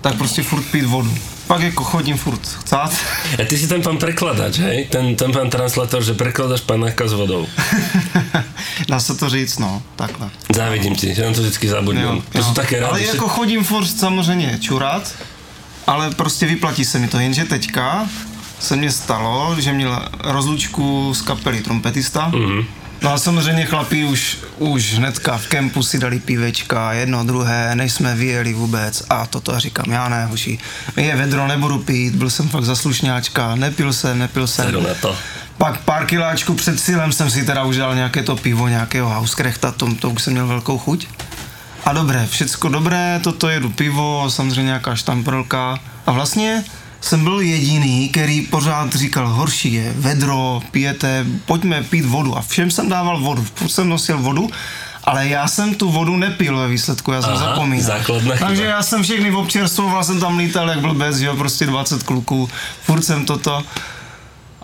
tak 0.00 0.14
prostě 0.14 0.42
furt 0.42 0.62
pít 0.62 0.84
vodu. 0.84 1.14
Pak 1.46 1.60
jako 1.60 1.84
chodím 1.84 2.16
furt 2.16 2.40
chcát. 2.40 2.92
A 3.42 3.44
ty 3.44 3.58
si 3.58 3.68
ten 3.68 3.82
pán 3.82 3.96
prekladač, 3.96 4.58
hej? 4.58 4.84
Ten, 4.88 5.16
ten 5.16 5.32
pán 5.32 5.50
translator, 5.50 6.04
že 6.04 6.14
prekladaš 6.14 6.60
panáka 6.60 7.08
s 7.08 7.12
vodou. 7.12 7.46
Dá 8.88 9.00
se 9.00 9.14
to 9.14 9.28
říct, 9.28 9.58
no, 9.58 9.82
takhle. 9.96 10.30
Závidím 10.54 10.96
ti, 10.96 11.14
že 11.14 11.26
na 11.26 11.32
to 11.32 11.40
vždycky 11.40 11.68
zabudnem. 11.68 12.22
To 12.32 12.42
sú 12.42 12.52
také 12.56 12.80
ale 12.80 13.00
rády. 13.00 13.06
jako 13.06 13.28
chodím 13.28 13.64
furt 13.64 13.86
samozřejmě 13.86 14.58
čurat, 14.60 15.14
ale 15.86 16.10
prostě 16.10 16.46
vyplatí 16.46 16.84
se 16.84 16.98
mi 16.98 17.08
to, 17.08 17.18
jenže 17.18 17.44
teďka 17.44 18.08
se 18.60 18.76
mně 18.76 18.92
stalo, 18.92 19.56
že 19.58 19.72
měl 19.72 20.08
rozlučku 20.20 21.14
z 21.14 21.22
kapely 21.22 21.60
trompetista. 21.60 22.30
Mm-hmm. 22.30 22.64
No 23.02 23.12
a 23.12 23.18
samozřejmě 23.18 23.66
chlapí 23.66 24.04
už, 24.04 24.38
už 24.58 24.94
hnedka 24.94 25.38
v 25.38 25.46
kempu 25.46 25.82
si 25.82 25.98
dali 25.98 26.18
pívečka, 26.18 26.92
jedno, 26.92 27.24
druhé, 27.24 27.74
než 27.74 27.92
jsme 27.92 28.14
vyjeli 28.14 28.52
vůbec 28.52 29.02
a 29.10 29.26
toto 29.26 29.54
a 29.54 29.58
říkám, 29.58 29.92
já 29.92 30.08
ne, 30.08 30.26
hoši, 30.26 30.58
je 30.96 31.16
vedro, 31.16 31.46
nebudu 31.46 31.78
pít, 31.78 32.14
byl 32.14 32.30
jsem 32.30 32.48
fakt 32.48 32.64
zaslušňáčka, 32.64 33.54
nepil 33.54 33.92
jsem, 33.92 34.18
nepil 34.18 34.46
jsem. 34.46 34.86
To. 35.00 35.16
Pak 35.58 35.80
pár 35.80 36.06
kiláčků 36.06 36.54
před 36.54 36.80
cílem 36.80 37.12
jsem 37.12 37.30
si 37.30 37.44
teda 37.44 37.64
už 37.64 37.76
dal 37.76 37.94
nějaké 37.94 38.22
to 38.22 38.36
pivo, 38.36 38.68
nějakého 38.68 39.08
hauskrechta, 39.08 39.72
to, 39.72 39.94
to 39.94 40.10
už 40.10 40.22
jsem 40.22 40.32
měl 40.32 40.46
velkou 40.46 40.78
chuť. 40.78 41.06
A 41.84 41.92
dobré, 41.92 42.26
všecko 42.26 42.68
dobré, 42.68 43.20
toto 43.22 43.48
jedu 43.48 43.70
pivo, 43.70 44.24
samozřejmě 44.28 44.62
nějaká 44.62 44.94
štamprlka. 44.96 45.78
A 46.06 46.12
vlastně 46.12 46.64
jsem 47.00 47.24
byl 47.24 47.40
jediný, 47.40 48.08
který 48.08 48.40
pořád 48.40 48.94
říkal, 48.94 49.28
horší 49.28 49.72
je 49.72 49.92
vedro, 49.96 50.60
pijete, 50.70 51.24
pojďme 51.46 51.82
pít 51.82 52.04
vodu. 52.04 52.38
A 52.38 52.42
všem 52.42 52.70
jsem 52.70 52.88
dával 52.88 53.20
vodu, 53.20 53.46
furt 53.54 53.68
jsem 53.68 53.88
nosil 53.88 54.18
vodu, 54.18 54.50
ale 55.04 55.28
já 55.28 55.48
jsem 55.48 55.74
tu 55.74 55.90
vodu 55.90 56.16
nepil 56.16 56.56
ve 56.56 56.68
výsledku, 56.68 57.12
já 57.12 57.22
jsem 57.22 57.32
Aha, 57.32 57.48
zapomínal. 57.48 57.86
základná 57.86 58.34
chyba. 58.36 58.46
Takže 58.48 58.64
já 58.64 58.82
jsem 58.82 59.02
všechny 59.02 59.30
občerstvoval, 59.32 60.04
jsem 60.04 60.20
tam 60.20 60.38
lítal 60.38 60.68
jak 60.68 60.80
blbec, 60.80 61.20
jo, 61.20 61.36
prostě 61.36 61.66
20 61.66 62.02
kluků, 62.02 62.50
furt 62.82 63.02
jsem 63.02 63.24
toto. 63.26 63.62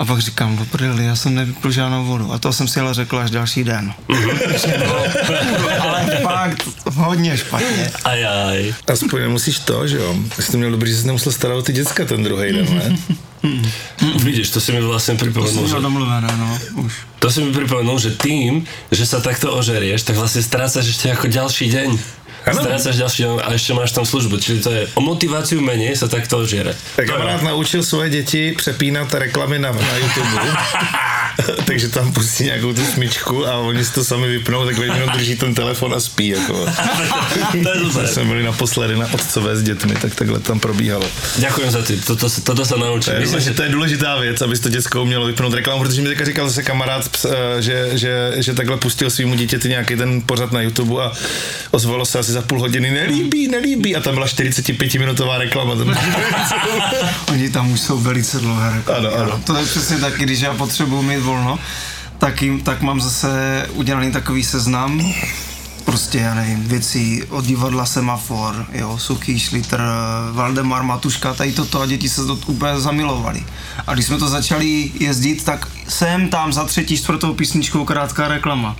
A 0.00 0.04
pak 0.04 0.18
říkám, 0.18 0.56
do 0.56 0.64
prdeli, 0.64 1.04
já 1.04 1.16
jsem 1.16 1.34
nevypil 1.34 1.70
žádnou 1.70 2.04
vodu. 2.04 2.32
A 2.32 2.38
to 2.38 2.52
jsem 2.52 2.68
si 2.68 2.80
ale 2.80 2.94
řekl 2.94 3.18
až 3.18 3.30
další 3.30 3.64
den. 3.64 3.92
ale 5.80 6.20
fakt 6.22 6.68
hodně 6.94 7.36
špatně. 7.36 7.90
Ajaj. 8.04 8.74
Aspoň 8.92 9.20
nemusíš 9.20 9.58
to, 9.58 9.88
že 9.88 9.96
jo? 9.96 10.16
Jsi 10.40 10.52
to 10.52 10.58
měl 10.58 10.70
dobrý, 10.70 10.90
že 10.90 10.96
jsi 10.96 11.06
nemusel 11.06 11.32
starat 11.32 11.58
o 11.58 11.62
ty 11.62 11.72
děcka 11.72 12.04
ten 12.04 12.24
druhý 12.24 12.52
den, 12.52 12.66
ne? 12.74 12.96
Vidíš, 14.24 14.50
to 14.50 14.60
si 14.60 14.72
mi 14.72 14.80
vlastne 14.84 15.16
To 15.16 15.46
jsem 15.46 15.64
že... 15.64 15.72
měl 15.72 15.82
domluvené, 15.82 16.28
no, 16.36 16.58
už. 16.84 16.92
To 17.18 17.30
si 17.30 17.40
mi 17.40 17.52
pripomenul, 17.52 17.98
že 17.98 18.16
tým, 18.16 18.64
že 18.92 19.04
sa 19.08 19.20
takto 19.20 19.52
ožerieš, 19.56 20.04
tak 20.04 20.16
vlastne 20.16 20.44
strácaš 20.44 20.92
ešte 20.92 21.12
ako 21.12 21.28
ďalší 21.28 21.68
deň. 21.72 21.88
Ano. 22.46 22.60
Strácaš 22.64 22.96
ďalší 22.96 23.20
deň 23.22 23.30
a 23.44 23.48
ešte 23.52 23.72
máš 23.76 23.92
tam 23.92 24.04
službu. 24.08 24.40
Čili 24.40 24.58
to 24.64 24.70
je 24.72 24.88
o 24.96 25.00
motiváciu 25.04 25.60
menej 25.60 25.92
sa 25.92 26.08
takto 26.08 26.40
ožiere. 26.40 26.72
Tak 26.96 27.04
kamarád 27.06 27.42
naučil 27.44 27.84
svoje 27.84 28.10
děti 28.10 28.52
přepínat 28.56 29.12
reklamy 29.14 29.58
na, 29.58 29.72
na 29.72 29.96
YouTube. 29.96 30.40
Takže 31.64 31.88
tam 31.88 32.12
pustí 32.12 32.44
nějakou 32.44 32.72
tu 32.72 32.84
smyčku 32.84 33.46
a 33.46 33.56
oni 33.56 33.84
si 33.84 33.92
to 33.92 34.04
sami 34.04 34.28
vypnou, 34.28 34.64
tak 34.64 34.76
jenom 34.78 35.08
drží 35.08 35.36
ten 35.36 35.54
telefon 35.54 35.94
a 35.94 36.00
spí. 36.00 36.28
Jako. 36.28 36.52
to 37.62 37.68
je 37.68 37.80
super. 37.80 38.06
Jsme 38.06 38.24
byli 38.24 38.42
naposledy 38.42 38.96
na 38.96 39.06
otcové 39.12 39.56
s 39.56 39.62
dětmi, 39.62 39.94
tak 40.02 40.14
takhle 40.14 40.40
tam 40.40 40.60
probíhalo. 40.60 41.04
Ďakujem 41.38 41.70
za 41.70 41.82
tip, 41.82 42.04
toto, 42.04 42.26
toto 42.44 42.64
sa 42.64 42.76
naučím. 42.76 43.12
To 43.12 43.16
je, 43.16 43.20
Myslím, 43.20 43.40
že 43.40 43.50
že 43.50 43.56
to 43.56 43.62
je 43.62 43.68
důležitá 43.68 44.16
věc, 44.20 44.42
aby 44.42 44.58
to 44.58 44.68
děcko 44.68 45.02
umělo 45.02 45.26
vypnout 45.26 45.54
reklamu, 45.54 45.82
protože 45.82 46.02
mi 46.02 46.08
teďka 46.08 46.24
říkal 46.24 46.48
zase 46.48 46.62
kamarád, 46.62 47.08
ps- 47.08 47.26
eh, 47.30 47.62
že, 47.62 47.98
že, 47.98 48.32
že 48.36 48.54
takhle 48.54 48.76
pustil 48.76 49.10
svýmu 49.10 49.34
dítěti 49.34 49.68
nějaký 49.68 49.96
ten 49.96 50.22
pořad 50.22 50.52
na 50.52 50.60
YouTube 50.62 51.02
a 51.02 51.12
ozvalo 51.70 52.06
se 52.06 52.18
asi 52.18 52.29
za 52.30 52.42
půl 52.42 52.60
hodiny, 52.60 52.90
nelíbí, 52.90 53.48
nelíbí 53.48 53.96
a 53.96 54.00
tam 54.00 54.14
byla 54.14 54.28
45 54.28 54.94
minutová 54.94 55.38
reklama. 55.38 55.74
Tam- 55.76 55.94
Oni 57.28 57.50
tam 57.50 57.72
už 57.72 57.80
jsou 57.80 57.98
velice 57.98 58.38
dlouhé 58.40 58.72
reklamy. 58.76 59.06
Ano, 59.08 59.16
ano. 59.16 59.40
To 59.44 59.56
je 59.56 59.64
přesně 59.64 59.96
taky, 59.96 60.22
když 60.22 60.40
já 60.40 60.54
potřebuji 60.54 61.02
mít 61.02 61.18
volno, 61.20 61.58
tak, 62.18 62.42
jim, 62.42 62.60
tak 62.60 62.82
mám 62.82 63.00
zase 63.00 63.66
udělaný 63.72 64.12
takový 64.12 64.44
seznam, 64.44 65.12
prostě, 65.84 66.18
já 66.18 66.34
nevím, 66.34 66.64
věcí 66.68 67.22
od 67.28 67.44
divadla 67.44 67.86
Semafor, 67.86 68.66
jo, 68.72 68.98
Suchý 68.98 69.38
Šlitr, 69.38 69.80
Valdemar 70.32 70.82
Matuška, 70.82 71.34
tady 71.34 71.52
toto 71.52 71.80
a 71.80 71.86
děti 71.86 72.08
se 72.08 72.24
to 72.26 72.38
úplně 72.46 72.80
zamilovali. 72.80 73.44
A 73.86 73.94
když 73.94 74.06
jsme 74.06 74.18
to 74.18 74.28
začali 74.28 74.92
jezdit, 75.00 75.44
tak 75.44 75.68
jsem 75.88 76.28
tam 76.28 76.52
za 76.52 76.64
třetí, 76.64 76.96
čtvrtou 76.96 77.34
písničkou 77.34 77.84
krátká 77.84 78.28
reklama. 78.28 78.76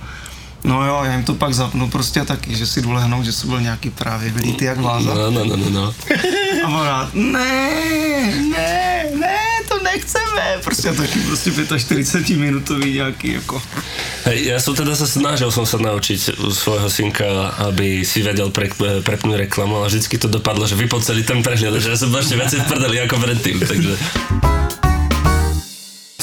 No 0.63 0.85
jo, 0.85 1.01
já 1.03 1.13
jim 1.13 1.23
to 1.23 1.33
pak 1.33 1.53
zapnu 1.53 1.89
prostě 1.89 2.25
taky, 2.25 2.55
že 2.55 2.65
si 2.67 2.81
dolehnou, 2.81 3.23
že 3.23 3.31
jsou 3.31 3.47
byl 3.47 3.61
nějaký 3.61 3.89
právě 3.89 4.31
vylítý 4.31 4.65
jak 4.65 4.81
váza. 4.81 5.13
No, 5.13 5.31
no, 5.31 5.45
no, 5.45 5.55
no, 5.55 5.69
no. 5.69 5.93
A 6.65 6.67
ona, 6.67 7.09
ne, 7.13 7.71
ne, 8.49 9.05
ne, 9.19 9.37
to 9.69 9.83
nechceme. 9.83 10.57
Prostě 10.63 10.93
taky 10.93 11.19
prostě 11.19 11.51
45 11.77 12.37
minutový 12.37 12.93
nějaký 12.93 13.33
jako. 13.33 13.61
Hej, 14.21 14.53
ja 14.53 14.61
som 14.61 14.77
teda 14.77 14.93
sa 14.93 15.09
snažil 15.09 15.49
som 15.49 15.65
sa 15.65 15.81
naučiť 15.81 16.45
u 16.45 16.53
svojho 16.53 16.93
synka, 16.93 17.57
aby 17.65 18.05
si 18.05 18.21
vedel 18.21 18.53
pre, 18.53 18.69
prepnúť 19.01 19.49
reklamu, 19.49 19.81
ale 19.81 19.89
vždycky 19.89 20.21
to 20.21 20.29
dopadlo, 20.29 20.69
že 20.69 20.77
vypol 20.77 21.01
celý 21.01 21.25
ten 21.25 21.41
prehľad, 21.41 21.81
že 21.81 21.89
ja 21.89 21.97
som 21.97 22.13
bol 22.13 22.21
ešte 22.21 22.37
viacej 22.37 22.61
v 22.61 22.69
prdeli 22.69 22.97
ako 23.01 23.17
predtým, 23.17 23.57
takže... 23.65 23.97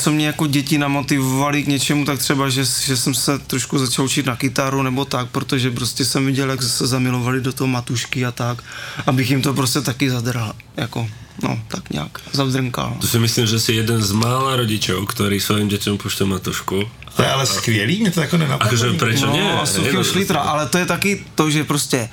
Co 0.09 0.12
mě 0.12 0.27
jako 0.27 0.47
děti 0.47 0.79
namotivovali 0.79 1.62
k 1.62 1.67
něčemu, 1.67 2.05
tak 2.05 2.19
třeba, 2.19 2.49
že, 2.49 2.65
že 2.65 2.97
jsem 2.97 3.15
se 3.15 3.38
trošku 3.38 3.79
začal 3.79 4.05
učit 4.05 4.27
na 4.27 4.37
kytaru 4.37 4.83
nebo 4.83 5.05
tak, 5.05 5.29
protože 5.29 5.71
prostě 5.71 6.05
jsem 6.05 6.27
viděl, 6.27 6.50
jak 6.50 6.62
se 6.62 6.87
zamilovali 6.87 7.41
do 7.41 7.53
toho 7.53 7.69
matušky 7.69 8.25
a 8.25 8.33
tak, 8.33 8.65
abych 9.07 9.31
jim 9.31 9.43
to 9.43 9.55
prostě 9.55 9.81
taky 9.81 10.11
zadrhal, 10.11 10.53
jako, 10.77 11.11
no, 11.43 11.61
tak 11.69 11.91
nějak, 11.91 12.21
zavdrnkal. 12.33 12.97
To 13.00 13.07
si 13.07 13.19
myslím, 13.19 13.47
že 13.47 13.61
si 13.61 13.73
jeden 13.73 14.00
z 14.03 14.12
mála 14.17 14.57
rodičov, 14.57 15.05
ktorí 15.05 15.45
svojim 15.45 15.69
deťom 15.69 16.00
púšťa 16.00 16.25
matušku. 16.25 16.88
To 17.17 17.21
je 17.23 17.29
ale 17.29 17.45
skvělý, 17.47 18.00
mě 18.00 18.11
to 18.11 18.21
jako 18.25 18.37
nenapadlo. 18.41 18.65
Akože 18.65 18.97
prečo 18.97 19.27
no, 19.29 19.33
nie? 19.37 19.45
a 19.45 19.67
suchého 19.69 20.05
šlitra, 20.05 20.41
ale 20.41 20.73
to 20.73 20.79
je 20.81 20.87
taky 20.88 21.21
to, 21.37 21.50
že 21.53 21.69
prostě 21.69 22.09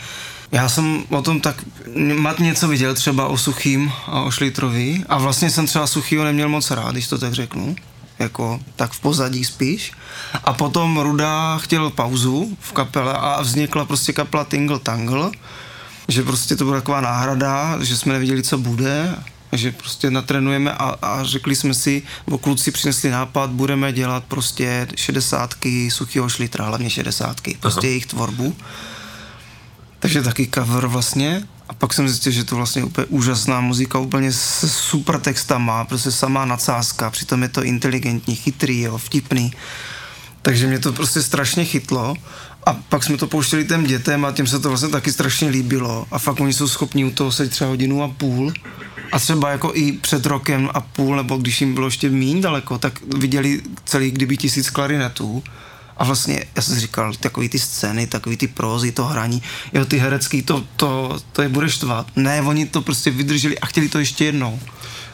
já 0.55 0.69
jsem 0.69 1.03
o 1.09 1.21
tom 1.21 1.41
tak 1.41 1.63
mat 2.15 2.39
něco 2.39 2.67
viděl 2.67 2.93
třeba 2.93 3.27
o 3.27 3.37
suchým 3.37 3.91
a 4.07 4.21
o 4.21 4.31
šlitrovi 4.31 5.03
a 5.09 5.17
vlastně 5.17 5.49
jsem 5.49 5.67
třeba 5.67 5.87
suchýho 5.87 6.23
neměl 6.23 6.49
moc 6.49 6.71
rád, 6.71 6.91
když 6.91 7.07
to 7.07 7.17
tak 7.17 7.33
řeknu 7.33 7.75
jako 8.19 8.59
tak 8.75 8.91
v 8.91 8.99
pozadí 8.99 9.45
spíš. 9.45 9.91
A 10.43 10.53
potom 10.53 10.97
Ruda 10.97 11.57
chtěl 11.57 11.89
pauzu 11.89 12.57
v 12.59 12.71
kapele 12.71 13.13
a 13.13 13.41
vznikla 13.41 13.85
prostě 13.85 14.13
kapela 14.13 14.43
Tingle 14.43 14.79
Tangle, 14.79 15.31
že 16.07 16.23
prostě 16.23 16.55
to 16.55 16.63
byla 16.63 16.77
taková 16.77 17.01
náhrada, 17.01 17.83
že 17.83 17.97
jsme 17.97 18.13
nevěděli, 18.13 18.43
co 18.43 18.57
bude, 18.57 19.15
že 19.51 19.71
prostě 19.71 20.11
natrénujeme 20.11 20.71
a, 20.71 20.95
a 21.01 21.23
řekli 21.23 21.55
jsme 21.55 21.73
si, 21.73 22.03
bo 22.27 22.37
kluci 22.37 22.71
přinesli 22.71 23.09
nápad, 23.09 23.49
budeme 23.49 23.93
dělat 23.93 24.23
prostě 24.23 24.87
šedesátky 24.95 25.91
suchého 25.91 26.29
šlitra, 26.29 26.65
hlavně 26.65 26.89
šedesátky, 26.89 27.57
prostě 27.59 27.87
jejich 27.87 28.05
tvorbu. 28.05 28.55
Takže 30.05 30.21
taky 30.21 30.49
cover 30.55 30.87
vlastně. 30.87 31.43
A 31.69 31.73
pak 31.73 31.93
jsem 31.93 32.09
zjistil, 32.09 32.31
že 32.31 32.43
to 32.43 32.55
vlastně 32.55 32.83
úplně 32.83 33.05
úžasná 33.05 33.61
muzika, 33.61 33.99
úplně 33.99 34.31
s 34.31 34.67
super 34.67 35.19
textama, 35.19 35.85
prostě 35.85 36.11
samá 36.11 36.45
nadsázka, 36.45 37.09
přitom 37.09 37.41
je 37.43 37.49
to 37.49 37.63
inteligentní, 37.63 38.35
chytrý, 38.35 38.81
jo, 38.81 38.97
vtipný. 38.97 39.53
Takže 40.41 40.67
mě 40.67 40.79
to 40.79 40.93
prostě 40.93 41.21
strašně 41.21 41.65
chytlo. 41.65 42.15
A 42.65 42.73
pak 42.73 43.03
jsme 43.03 43.17
to 43.17 43.27
pouštěli 43.27 43.65
těm 43.65 43.83
dětem 43.83 44.25
a 44.25 44.31
těm 44.31 44.47
se 44.47 44.59
to 44.59 44.69
vlastně 44.69 44.89
taky 44.89 45.11
strašně 45.11 45.49
líbilo. 45.49 46.07
A 46.11 46.19
fakt 46.19 46.39
oni 46.39 46.53
jsou 46.53 46.67
schopni 46.67 47.05
u 47.05 47.11
toho 47.11 47.31
sedět 47.31 47.49
třeba 47.49 47.69
hodinu 47.69 48.03
a 48.03 48.07
půl. 48.07 48.53
A 49.11 49.19
třeba 49.19 49.49
jako 49.49 49.71
i 49.73 49.91
před 49.91 50.25
rokem 50.25 50.69
a 50.73 50.81
půl, 50.81 51.15
nebo 51.15 51.37
když 51.37 51.61
jim 51.61 51.73
bylo 51.73 51.87
ještě 51.87 52.09
méně 52.09 52.41
daleko, 52.41 52.77
tak 52.77 52.99
viděli 53.17 53.61
celý 53.85 54.11
kdyby 54.11 54.37
tisíc 54.37 54.69
klarinetů. 54.69 55.43
A 55.97 56.03
vlastně, 56.03 56.45
já 56.55 56.61
jsem 56.61 56.75
si 56.75 56.81
říkal, 56.81 57.13
takový 57.19 57.49
ty 57.49 57.59
scény, 57.59 58.07
takový 58.07 58.37
ty 58.37 58.47
prózy, 58.47 58.91
to 58.91 59.05
hraní, 59.05 59.41
jo, 59.73 59.85
ty 59.85 59.97
herecký, 59.97 60.41
to, 60.41 60.63
to, 60.75 61.19
to 61.31 61.41
je 61.41 61.49
bude 61.49 61.69
štvat. 61.69 62.07
Ne, 62.15 62.41
oni 62.41 62.65
to 62.65 62.81
prostě 62.81 63.11
vydrželi 63.11 63.59
a 63.59 63.65
chtěli 63.65 63.89
to 63.89 63.99
ještě 63.99 64.25
jednou. 64.25 64.59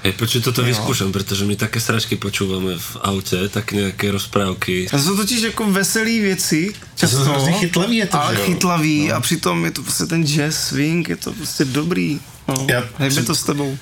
Hej, 0.01 0.17
počuť, 0.17 0.49
toto 0.49 0.65
vyskúšam, 0.65 1.13
pretože 1.13 1.45
my 1.45 1.53
také 1.53 1.77
sračky 1.77 2.17
počúvame 2.17 2.73
v 2.73 2.91
aute, 3.05 3.37
tak 3.53 3.69
nejaké 3.69 4.09
rozprávky. 4.09 4.89
To 4.89 4.97
jsou 4.97 5.13
totiž 5.13 5.53
jako 5.53 5.69
veselý 5.69 6.19
věci, 6.19 6.73
často. 6.97 7.17
jsou 7.17 7.31
hrozně 7.31 7.53
chytlavý, 7.53 7.95
je 7.97 8.07
to, 8.09 8.17
ale 8.21 8.35
že 8.35 8.41
chytlavý 8.41 9.07
no. 9.07 9.15
a 9.15 9.19
přitom 9.21 9.65
je 9.65 9.71
to 9.71 9.81
prostě 9.85 10.05
ten 10.05 10.25
jazz 10.25 10.57
swing, 10.57 11.09
je 11.09 11.15
to 11.15 11.33
prostě 11.33 11.65
dobrý. 11.65 12.19
No. 12.47 12.65
Já- 12.69 12.83
Hejbe 12.97 13.23
to 13.23 13.35
s 13.35 13.43
tebou. 13.43 13.77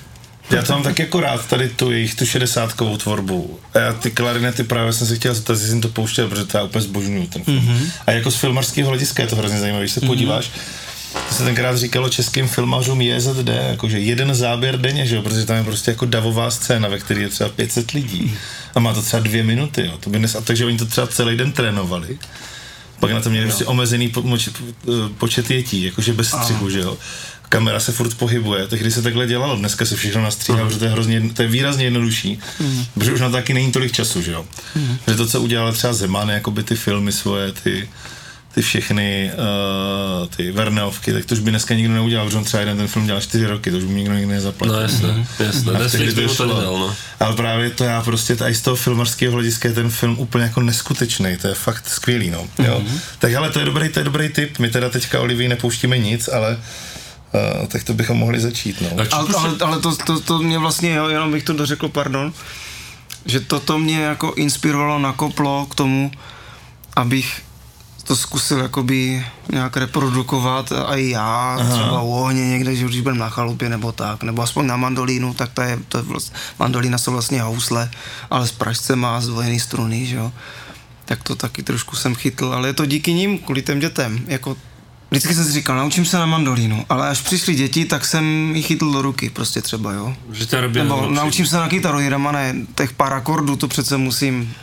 Já 0.50 0.62
to 0.62 0.72
mám 0.72 0.82
tak 0.82 0.98
jako 0.98 1.20
rád, 1.20 1.46
tady 1.46 1.68
tu 1.68 1.90
jejich 1.90 2.14
tu 2.14 2.26
šedesátkovou 2.26 2.96
tvorbu. 2.96 3.60
A 3.74 3.78
já 3.78 3.92
ty 3.92 4.10
klarinety 4.10 4.64
právě 4.64 4.92
jsem 4.92 5.06
se 5.06 5.16
chtěl 5.16 5.34
zeptat, 5.34 5.52
jestli 5.52 5.68
jsem 5.68 5.80
to 5.80 5.88
pouštěl, 5.88 6.28
protože 6.28 6.44
to 6.44 6.56
já 6.56 6.64
úplně 6.64 6.82
zbožňuju 6.82 7.26
ten 7.26 7.44
film. 7.44 7.58
Mm-hmm. 7.58 7.90
A 8.06 8.10
jako 8.12 8.30
z 8.30 8.36
filmarského 8.36 8.88
hlediska 8.88 9.22
je 9.22 9.28
to 9.28 9.36
hrozně 9.36 9.58
zajímavé, 9.58 9.84
když 9.84 9.92
se 9.92 10.00
podíváš, 10.00 10.50
to 11.28 11.34
se 11.34 11.44
tenkrát 11.44 11.76
říkalo 11.76 12.08
českým 12.08 12.48
filmařům 12.48 13.00
JZD, 13.00 13.48
jakože 13.70 13.98
jeden 13.98 14.34
záběr 14.34 14.80
denně, 14.80 15.06
že 15.06 15.16
jo, 15.16 15.22
protože 15.22 15.46
tam 15.46 15.56
je 15.56 15.64
prostě 15.64 15.90
jako 15.90 16.06
davová 16.06 16.50
scéna, 16.50 16.88
ve 16.88 16.98
které 16.98 17.20
je 17.20 17.28
třeba 17.28 17.50
500 17.50 17.90
lidí 17.90 18.36
a 18.74 18.80
má 18.80 18.94
to 18.94 19.02
třeba 19.02 19.22
dvě 19.22 19.42
minuty, 19.42 19.86
jo, 19.86 19.98
to 20.00 20.10
by 20.10 20.18
nes, 20.18 20.34
a 20.34 20.40
takže 20.40 20.66
oni 20.66 20.78
to 20.78 20.86
třeba 20.86 21.06
celý 21.06 21.36
den 21.36 21.52
trénovali. 21.52 22.18
Pak 23.00 23.12
na 23.12 23.20
to 23.20 23.30
měli 23.30 23.46
prostě 23.46 23.64
omezený 23.64 24.08
po, 24.08 24.22
moč, 24.22 24.48
počet 25.18 25.50
jetí, 25.50 25.84
jakože 25.84 26.12
bez 26.12 26.28
střihu, 26.28 26.70
že 26.70 26.78
jo. 26.78 26.98
Kamera 27.50 27.80
se 27.80 27.92
furt 27.92 28.14
pohybuje, 28.14 28.68
tehdy 28.68 28.90
se 28.90 29.02
takhle 29.02 29.26
dělalo, 29.26 29.56
dneska 29.56 29.86
se 29.86 29.96
všechno 29.96 30.22
nastříhá, 30.22 30.64
protože 30.64 30.78
to 30.78 30.84
je 30.84 30.90
hrozně, 30.90 31.22
to 31.34 31.42
je 31.42 31.48
výrazně 31.48 31.84
jednodušší, 31.84 32.38
protože 32.94 33.12
už 33.12 33.20
na 33.20 33.28
to 33.28 33.32
taky 33.32 33.54
není 33.54 33.72
tolik 33.72 33.92
času, 33.92 34.22
že 34.22 34.32
jo. 34.32 34.46
Že 35.08 35.14
to, 35.14 35.26
co 35.26 35.40
udělal 35.40 35.72
třeba 35.72 35.92
Zeman, 35.92 36.30
jakoby 36.30 36.62
ty 36.62 36.76
filmy 36.76 37.12
svoje, 37.12 37.52
ty, 37.52 37.88
ty 38.54 38.62
všechny 38.62 39.30
uh, 39.34 40.28
ty 40.28 40.52
Verneovky, 40.52 41.12
tak 41.12 41.24
to 41.24 41.34
už 41.34 41.40
by 41.40 41.50
dneska 41.50 41.74
nikdo 41.74 41.94
neudělal, 41.94 42.26
protože 42.26 42.38
on 42.38 42.44
třeba 42.44 42.60
jeden 42.60 42.76
ten 42.76 42.88
film 42.88 43.06
dělal 43.06 43.20
čtyři 43.20 43.46
roky, 43.46 43.70
to 43.70 43.76
už 43.76 43.84
by 43.84 43.94
nikdo 43.94 44.14
nikdy 44.14 44.32
nezaplatil. 44.32 44.76
No 44.76 44.82
jasné, 44.82 45.26
jasné. 45.40 45.72
A 45.72 45.78
Netflix 45.78 46.14
by 46.14 46.28
to 46.28 46.46
nedal, 46.46 46.78
no. 46.78 46.96
Ale 47.20 47.36
právě 47.36 47.70
to 47.70 47.84
já 47.84 48.02
prostě, 48.02 48.36
i 48.48 48.54
z 48.54 48.60
toho 48.60 48.76
filmarského 48.76 49.32
hlediska 49.32 49.68
je 49.68 49.74
ten 49.74 49.90
film 49.90 50.18
úplně 50.18 50.44
jako 50.44 50.60
neskutečný, 50.60 51.36
to 51.36 51.48
je 51.48 51.54
fakt 51.54 51.88
skvělý, 51.88 52.30
no. 52.30 52.48
Jo. 52.64 52.82
Tak 53.18 53.34
ale 53.34 53.50
to 53.50 53.58
je 53.58 53.64
dobrý, 53.64 53.88
to 53.88 53.98
je 54.00 54.04
dobrý 54.04 54.28
tip, 54.28 54.58
my 54.58 54.68
teda 54.68 54.88
teďka 54.88 55.20
Olivii 55.20 55.48
nepouštíme 55.48 55.98
nic, 55.98 56.28
ale 56.28 56.58
uh, 57.34 57.66
tak 57.66 57.84
to 57.84 57.94
bychom 57.94 58.18
mohli 58.18 58.40
začít, 58.40 58.80
no. 58.80 58.88
Ale, 59.12 59.28
ale, 59.36 59.56
ale 59.60 59.80
to, 59.80 59.96
to, 59.96 60.20
to 60.20 60.38
mě 60.38 60.58
vlastně, 60.58 60.94
jo, 60.94 61.08
jenom 61.08 61.32
bych 61.32 61.44
to 61.44 61.52
dořekl, 61.52 61.88
pardon, 61.88 62.32
že 63.26 63.40
toto 63.40 63.78
mě 63.78 64.00
jako 64.00 64.34
inspirovalo, 64.34 64.98
nakoplo 64.98 65.66
k 65.66 65.74
tomu, 65.74 66.10
abych 66.96 67.42
to 68.10 68.16
zkusil 68.16 68.58
jakoby 68.58 69.26
nějak 69.52 69.76
reprodukovat 69.76 70.72
a 70.72 70.96
i 70.96 71.08
já, 71.08 71.56
Aha. 71.60 71.74
třeba 71.74 72.02
u 72.02 72.10
ohně 72.10 72.48
někde, 72.48 72.76
že 72.76 72.84
když 72.84 73.00
budem 73.00 73.18
na 73.18 73.28
chalupě 73.28 73.68
nebo 73.68 73.92
tak, 73.92 74.22
nebo 74.22 74.42
aspoň 74.42 74.66
na 74.66 74.76
mandolínu, 74.76 75.34
tak 75.34 75.50
to 75.52 75.62
je, 75.62 75.78
to 75.88 75.98
je 75.98 76.02
vlastně, 76.02 76.36
mandolína 76.58 76.98
jsou 76.98 77.12
vlastně 77.12 77.42
housle, 77.42 77.90
ale 78.30 78.46
z 78.46 78.52
pražce 78.52 78.96
má 78.96 79.20
zdvojený 79.20 79.60
struny, 79.60 80.06
že 80.06 80.16
jo. 80.16 80.32
Tak 81.04 81.22
to 81.22 81.34
taky 81.34 81.62
trošku 81.62 81.96
jsem 81.96 82.14
chytl, 82.14 82.52
ale 82.54 82.68
je 82.68 82.72
to 82.72 82.86
díky 82.86 83.12
nim, 83.12 83.38
kvůli 83.38 83.62
těm 83.62 83.78
dětem, 83.78 84.24
jako 84.26 84.56
Vždycky 85.10 85.34
jsem 85.34 85.44
si 85.44 85.52
říkal, 85.52 85.76
naučím 85.76 86.04
se 86.04 86.18
na 86.18 86.26
mandolínu, 86.26 86.86
ale 86.88 87.08
až 87.08 87.20
přišli 87.20 87.54
děti, 87.54 87.84
tak 87.84 88.04
jsem 88.04 88.56
ji 88.56 88.62
chytl 88.62 88.92
do 88.92 89.02
ruky 89.02 89.30
prostě 89.30 89.62
třeba, 89.62 89.92
jo. 89.92 90.14
Že 90.32 90.60
robia 90.60 90.84
Nebo 90.84 91.00
lepší. 91.00 91.14
naučím 91.14 91.46
se 91.46 91.56
na 91.56 91.68
kytaru, 91.68 92.00
jenom 92.00 92.28
ne, 92.32 92.54
těch 92.74 92.92
pár 92.92 93.12
akordů, 93.12 93.56
to 93.56 93.68
přece 93.68 93.96
musím 93.96 94.54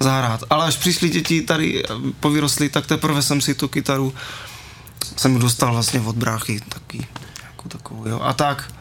zahrát. 0.00 0.44
Ale 0.50 0.66
až 0.66 0.76
přišli 0.76 1.08
děti 1.08 1.42
tady, 1.42 1.84
povyrostli, 2.20 2.68
tak 2.68 2.86
teprve 2.86 3.22
jsem 3.22 3.40
si 3.40 3.54
tu 3.54 3.68
kytaru 3.68 4.14
jsem 5.16 5.38
dostal 5.38 5.72
vlastně 5.72 6.00
od 6.00 6.16
bráchy, 6.16 6.60
taky, 6.68 7.06
jako 7.42 7.68
takovou, 7.68 8.08
jo. 8.08 8.20
A 8.22 8.32
tak, 8.32 8.72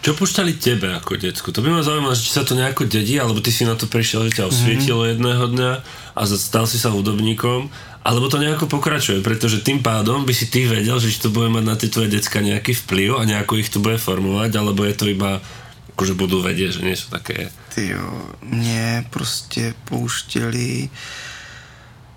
Čo 0.00 0.16
púšťali 0.16 0.56
tebe 0.56 0.96
ako 0.96 1.20
decku? 1.20 1.52
To 1.52 1.60
by 1.60 1.76
ma 1.76 1.84
zaujímalo, 1.84 2.16
že 2.16 2.24
či 2.24 2.32
sa 2.32 2.40
to 2.40 2.56
nejako 2.56 2.88
dedí, 2.88 3.20
alebo 3.20 3.44
ty 3.44 3.52
si 3.52 3.68
na 3.68 3.76
to 3.76 3.84
prišiel, 3.84 4.32
že 4.32 4.40
ťa 4.40 4.48
osvietilo 4.48 5.04
mm-hmm. 5.04 5.12
jedného 5.12 5.44
dňa 5.52 5.72
a 6.16 6.22
stal 6.24 6.64
si 6.64 6.80
sa 6.80 6.88
hudobníkom, 6.88 7.68
alebo 8.00 8.32
to 8.32 8.40
nejako 8.40 8.66
pokračuje, 8.66 9.20
pretože 9.20 9.60
tým 9.60 9.84
pádom 9.84 10.24
by 10.24 10.32
si 10.32 10.48
ty 10.48 10.64
vedel, 10.64 10.96
že 10.96 11.20
to 11.20 11.28
bude 11.28 11.52
mať 11.52 11.64
na 11.64 11.76
tie 11.76 11.92
tvoje 11.92 12.08
decka 12.08 12.40
nejaký 12.40 12.72
vplyv 12.72 13.20
a 13.20 13.28
nejako 13.28 13.60
ich 13.60 13.68
to 13.68 13.78
bude 13.80 14.00
formovať, 14.00 14.50
alebo 14.56 14.88
je 14.88 14.94
to 14.96 15.04
iba 15.12 15.44
akože 15.92 16.16
budú 16.16 16.40
vedieť, 16.40 16.80
že 16.80 16.86
nie 16.86 16.96
sú 16.96 17.12
také... 17.12 17.52
ty 17.74 17.92
jo, 17.92 18.32
mě 18.42 19.04
prostě 19.10 19.74
pouštěli 19.84 20.88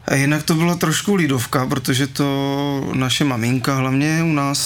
a 0.07 0.15
jinak 0.15 0.43
to 0.43 0.55
byla 0.55 0.75
trošku 0.75 1.15
lidovka, 1.15 1.65
protože 1.65 2.07
to 2.07 2.27
naše 2.93 3.23
maminka 3.23 3.75
hlavně 3.75 4.23
u 4.23 4.33
nás 4.33 4.59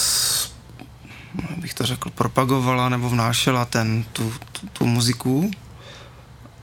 bych 1.58 1.74
to 1.74 1.86
řekl, 1.86 2.10
propagovala 2.10 2.90
nebo 2.90 3.10
vnášela 3.10 3.66
ten, 3.66 4.06
tu, 4.14 4.34
tu, 4.52 4.68
tu 4.68 4.86
muziku, 4.86 5.52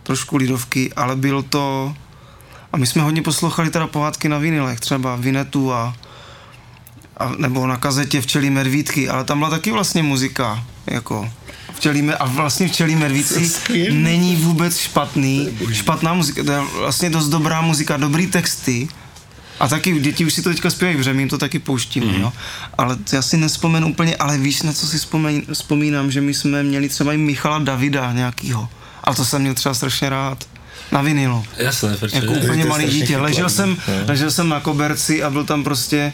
trošku 0.02 0.36
lidovky, 0.36 0.92
ale 0.92 1.16
byl 1.16 1.42
to, 1.42 1.94
a 2.74 2.76
my 2.76 2.86
jsme 2.86 3.02
hodně 3.02 3.22
poslouchali 3.22 3.70
teda 3.70 3.86
pohádky 3.86 4.28
na 4.28 4.38
vinilech, 4.38 4.80
třeba 4.80 5.16
Vinetu 5.16 5.72
a, 5.72 5.96
a 7.16 7.32
nebo 7.38 7.66
na 7.66 7.76
kazetě 7.76 8.20
Včelí 8.20 8.50
medvídky, 8.50 9.08
ale 9.08 9.24
tam 9.24 9.38
byla 9.38 9.50
taky 9.50 9.72
vlastně 9.72 10.02
muzika, 10.02 10.64
jako 10.86 11.30
Včelí, 11.74 12.10
a 12.10 12.26
vlastně 12.26 12.68
Včelí 12.68 12.96
medvídky 12.96 13.50
není 13.92 14.36
vůbec 14.36 14.78
špatný, 14.78 15.58
špatná 15.72 16.14
muzika, 16.14 16.44
to 16.44 16.52
je 16.52 16.60
vlastně 16.78 17.10
dost 17.10 17.28
dobrá 17.28 17.60
muzika, 17.60 17.96
dobrý 17.96 18.26
texty, 18.26 18.88
a 19.60 19.68
taky 19.68 20.00
děti 20.00 20.24
už 20.24 20.34
si 20.34 20.42
to 20.42 20.50
teďka 20.50 20.70
zpívají, 20.70 20.96
protože 20.96 21.14
my 21.14 21.22
jim 21.22 21.28
to 21.28 21.38
taky 21.38 21.58
pouštíme, 21.58 22.06
mm. 22.06 22.20
jo. 22.20 22.32
Ale 22.78 22.96
já 23.12 23.22
si 23.22 23.36
nespomenu 23.36 23.90
úplně, 23.90 24.16
ale 24.16 24.38
víš, 24.38 24.62
na 24.62 24.72
co 24.72 24.86
si 24.86 24.98
vzpomeň, 24.98 25.42
vzpomínám, 25.52 26.10
že 26.10 26.20
my 26.20 26.34
jsme 26.34 26.62
měli 26.62 26.88
třeba 26.88 27.12
i 27.12 27.16
Michala 27.16 27.58
Davida 27.58 28.12
nějakýho. 28.12 28.68
A 29.04 29.14
to 29.14 29.24
jsem 29.24 29.42
měl 29.42 29.54
třeba 29.54 29.74
strašně 29.74 30.08
rád. 30.08 30.44
Na 30.92 31.02
vinilu. 31.02 31.44
Jasné, 31.56 31.96
prečo 31.96 32.16
Jako 32.16 32.32
úplně 32.32 32.64
malý 32.64 32.86
dítě. 32.90 33.18
Ležel 33.18 33.48
jsem, 33.50 33.70
no. 33.88 33.94
ležel 34.08 34.30
jsem 34.30 34.48
na 34.48 34.60
koberci 34.60 35.22
a 35.22 35.30
byl 35.30 35.44
tam 35.44 35.64
prostě 35.64 36.12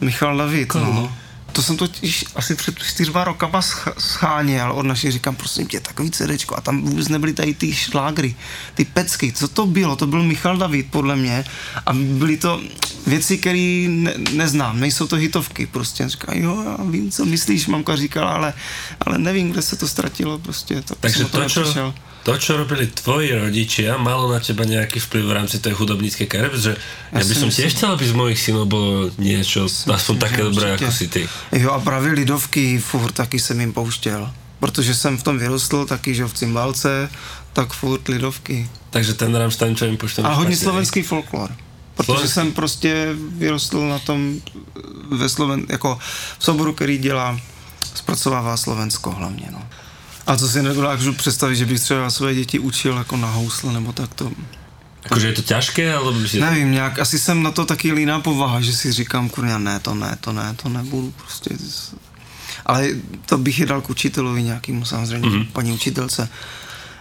Michal 0.00 0.36
David, 0.36 0.74
no. 0.74 1.16
To 1.52 1.62
jsem 1.62 1.76
totiž 1.76 2.24
asi 2.36 2.54
před 2.54 2.78
čtyřma 2.78 3.24
rokama 3.24 3.60
sch- 3.60 3.92
scháněl 3.98 4.72
od 4.72 4.82
našich, 4.82 5.12
říkám, 5.12 5.36
prosím 5.36 5.66
tě, 5.66 5.80
takový 5.80 6.10
CDčko. 6.10 6.56
A 6.56 6.60
tam 6.60 6.82
vůbec 6.82 7.08
nebyly 7.08 7.32
tady 7.32 7.54
ty 7.54 7.72
šlágry, 7.72 8.34
ty 8.74 8.84
pecky. 8.84 9.32
Co 9.32 9.48
to 9.48 9.66
bylo? 9.66 9.96
To 9.96 10.06
byl 10.06 10.22
Michal 10.22 10.56
David, 10.56 10.86
podle 10.90 11.16
mě. 11.16 11.44
A 11.86 11.92
byly 11.92 12.36
to 12.36 12.60
věci, 13.06 13.38
které 13.38 13.86
ne- 13.88 14.14
neznám, 14.32 14.80
nejsou 14.80 15.06
to 15.06 15.16
hitovky. 15.16 15.66
Prostě 15.66 16.08
říká, 16.08 16.32
jo, 16.34 16.62
já 16.66 16.84
vím, 16.84 17.10
co 17.10 17.24
myslíš, 17.24 17.66
mamka 17.66 17.96
říkala, 17.96 18.30
ale, 18.32 18.52
ale 19.00 19.18
nevím, 19.18 19.50
kde 19.50 19.62
se 19.62 19.76
to 19.76 19.88
ztratilo. 19.88 20.38
Prostě, 20.38 20.82
tak 20.82 20.98
Takže 21.00 21.24
to, 21.24 21.38
nepřišel. 21.40 21.72
čo, 21.72 21.94
to, 22.24 22.32
čo 22.40 22.56
robili 22.56 22.88
tvoji 22.88 23.36
rodičia, 23.36 24.00
malo 24.00 24.32
na 24.32 24.40
teba 24.40 24.64
nejaký 24.64 24.96
vplyv 24.96 25.24
v 25.28 25.36
rámci 25.36 25.60
tej 25.60 25.76
hudobníckej 25.76 26.24
kariéry, 26.24 26.48
pretože 26.48 26.72
ja, 27.12 27.20
by 27.20 27.24
si 27.28 27.36
som 27.36 27.50
tiež 27.52 27.70
chcel, 27.76 27.92
aby 27.92 28.04
z 28.08 28.14
mojich 28.16 28.40
synov 28.40 28.64
bolo 28.64 29.12
niečo, 29.20 29.68
aspoň 29.68 30.14
také 30.16 30.40
dobré, 30.40 30.72
ako 30.72 30.88
si 30.88 31.12
ty. 31.12 31.28
Jo 31.52 31.76
a 31.76 31.78
právě 31.78 32.12
lidovky 32.12 32.80
furt 32.80 33.12
taky 33.12 33.36
jsem 33.38 33.60
jim 33.60 33.72
pouštěl. 33.72 34.32
Protože 34.60 34.94
jsem 34.94 35.18
v 35.18 35.22
tom 35.22 35.38
vyrostl, 35.38 35.84
taky 35.84 36.14
že 36.14 36.24
v 36.24 36.32
cymbalce, 36.32 37.10
tak 37.52 37.72
furt 37.72 38.08
lidovky. 38.08 38.68
Takže 38.90 39.14
ten 39.14 39.34
Rammstein, 39.34 39.76
čo 39.76 39.84
im 39.84 39.96
pušťam. 39.96 40.26
A 40.26 40.32
hodně 40.32 40.56
slovenský 40.56 41.02
folklor. 41.02 41.52
Protože 41.94 42.06
Slovenský. 42.06 42.34
jsem 42.34 42.52
prostě 42.52 43.12
vyrostl 43.38 43.88
na 43.88 43.98
tom 43.98 44.40
ve 45.10 45.28
Sloven, 45.28 45.66
jako 45.68 45.98
v 46.38 46.44
souboru, 46.44 46.72
který 46.72 46.98
dělá, 46.98 47.40
zpracovává 47.94 48.56
Slovensko 48.56 49.10
hlavně, 49.10 49.48
no. 49.50 49.62
A 50.26 50.36
co 50.36 50.48
si 50.48 50.62
nedokážu 50.62 51.12
představit, 51.12 51.56
že 51.56 51.66
bych 51.66 51.80
třeba 51.80 52.10
své 52.10 52.34
děti 52.34 52.58
učil 52.58 52.96
jako 52.96 53.16
na 53.16 53.30
housle 53.30 53.72
nebo 53.72 53.92
tak 53.92 54.14
to, 54.14 54.32
Akože 55.04 55.26
je 55.26 55.32
to 55.32 55.54
alebo 55.98 56.12
by 56.12 56.28
si... 56.28 56.40
Nevím, 56.40 56.72
nějak, 56.72 56.98
asi 56.98 57.18
jsem 57.18 57.42
na 57.42 57.50
to 57.50 57.64
taky 57.64 57.92
líná 57.92 58.20
povaha, 58.20 58.60
že 58.60 58.72
si 58.72 58.92
říkám, 58.92 59.28
kurňa, 59.28 59.58
ne, 59.58 59.80
to 59.80 59.94
ne, 59.94 60.18
to 60.20 60.32
ne, 60.32 60.56
to 60.62 60.68
nebudu 60.68 61.14
prostě. 61.16 61.50
Ale 62.66 62.88
to 63.26 63.38
bych 63.38 63.58
je 63.58 63.66
dal 63.66 63.80
k 63.80 63.90
učitelovi 63.90 64.42
nějakému 64.42 64.84
samozřejmě, 64.84 65.28
mm-hmm. 65.28 65.46
paní 65.52 65.72
učitelce. 65.72 66.28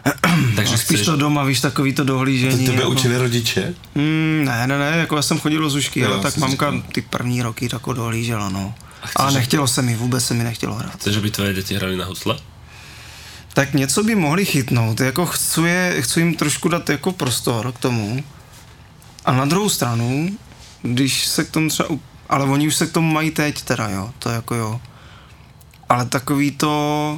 Takže 0.55 0.73
A 0.73 0.77
spíš 0.77 0.97
chceš... 0.97 1.05
to 1.05 1.15
doma, 1.15 1.43
víš, 1.43 1.62
takový 1.62 1.93
to 1.93 2.03
dohlížení. 2.03 2.65
To 2.65 2.71
tebe 2.71 2.83
jako, 2.83 2.91
učili 2.91 3.17
rodiče? 3.17 3.73
Mm, 3.95 4.41
ne, 4.45 4.67
ne, 4.67 4.79
ne, 4.79 4.97
jako 4.97 5.15
já 5.15 5.21
jsem 5.21 5.39
chodil 5.39 5.62
do 5.62 5.69
zušky, 5.69 5.99
Jo, 5.99 6.12
ale 6.13 6.21
tak 6.23 6.38
mamka 6.38 6.71
říkal. 6.71 6.83
ty 6.91 7.01
první 7.01 7.41
roky 7.41 7.69
tak 7.69 7.81
dohlížela, 7.93 8.49
no. 8.49 8.73
chceš, 9.01 9.13
Ale 9.15 9.31
že- 9.31 9.38
nechtělo 9.38 9.67
se 9.67 9.81
mi, 9.81 9.95
vůbec 9.95 10.25
se 10.25 10.33
mi 10.33 10.43
nechtělo 10.43 10.75
hrát. 10.75 10.95
Chceš, 10.95 11.17
aby 11.17 11.31
tvoje 11.31 11.53
deti 11.53 11.75
hrali 11.75 11.97
na 11.97 12.05
husle? 12.05 12.38
Tak 13.53 13.73
něco 13.73 14.03
by 14.03 14.15
mohli 14.15 14.45
chytnout, 14.45 14.99
jako 14.99 15.25
chci, 15.25 15.61
je, 15.61 16.01
chci 16.01 16.19
jim 16.19 16.35
trošku 16.35 16.69
dát 16.69 16.89
jako 16.89 17.11
prostor 17.11 17.71
k 17.71 17.79
tomu. 17.79 18.23
A 19.25 19.31
na 19.31 19.45
druhou 19.45 19.69
stranu, 19.69 20.37
když 20.81 21.25
se 21.25 21.43
k 21.43 21.49
tomu 21.49 21.69
třeba, 21.69 21.89
ale 22.29 22.45
oni 22.45 22.67
už 22.67 22.75
se 22.75 22.87
k 22.87 22.91
tomu 22.91 23.11
mají 23.11 23.31
teď 23.31 23.61
teda, 23.61 23.89
jo, 23.89 24.11
to 24.19 24.29
jako 24.29 24.55
jo. 24.55 24.81
Ale 25.89 26.05
takový 26.05 26.51
to, 26.51 27.17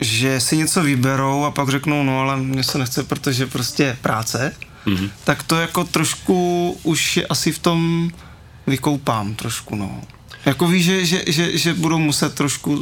že 0.00 0.40
si 0.40 0.56
něco 0.56 0.82
vyberou 0.82 1.44
a 1.44 1.50
pak 1.50 1.68
řeknou, 1.68 2.02
no 2.02 2.20
ale 2.20 2.36
mně 2.36 2.64
se 2.64 2.78
nechce, 2.78 3.02
protože 3.02 3.46
prostě 3.46 3.98
práce, 4.00 4.52
mm-hmm. 4.86 5.10
tak 5.24 5.42
to 5.42 5.56
jako 5.56 5.84
trošku 5.84 6.70
už 6.82 7.20
asi 7.30 7.52
v 7.52 7.58
tom 7.58 8.10
vykoupám 8.66 9.34
trošku, 9.34 9.76
no. 9.76 10.00
Jako 10.46 10.66
víš, 10.68 10.84
že, 10.84 11.04
že, 11.06 11.18
že, 11.26 11.58
že 11.58 11.74
budou 11.74 11.98
muset 11.98 12.34
trošku 12.34 12.78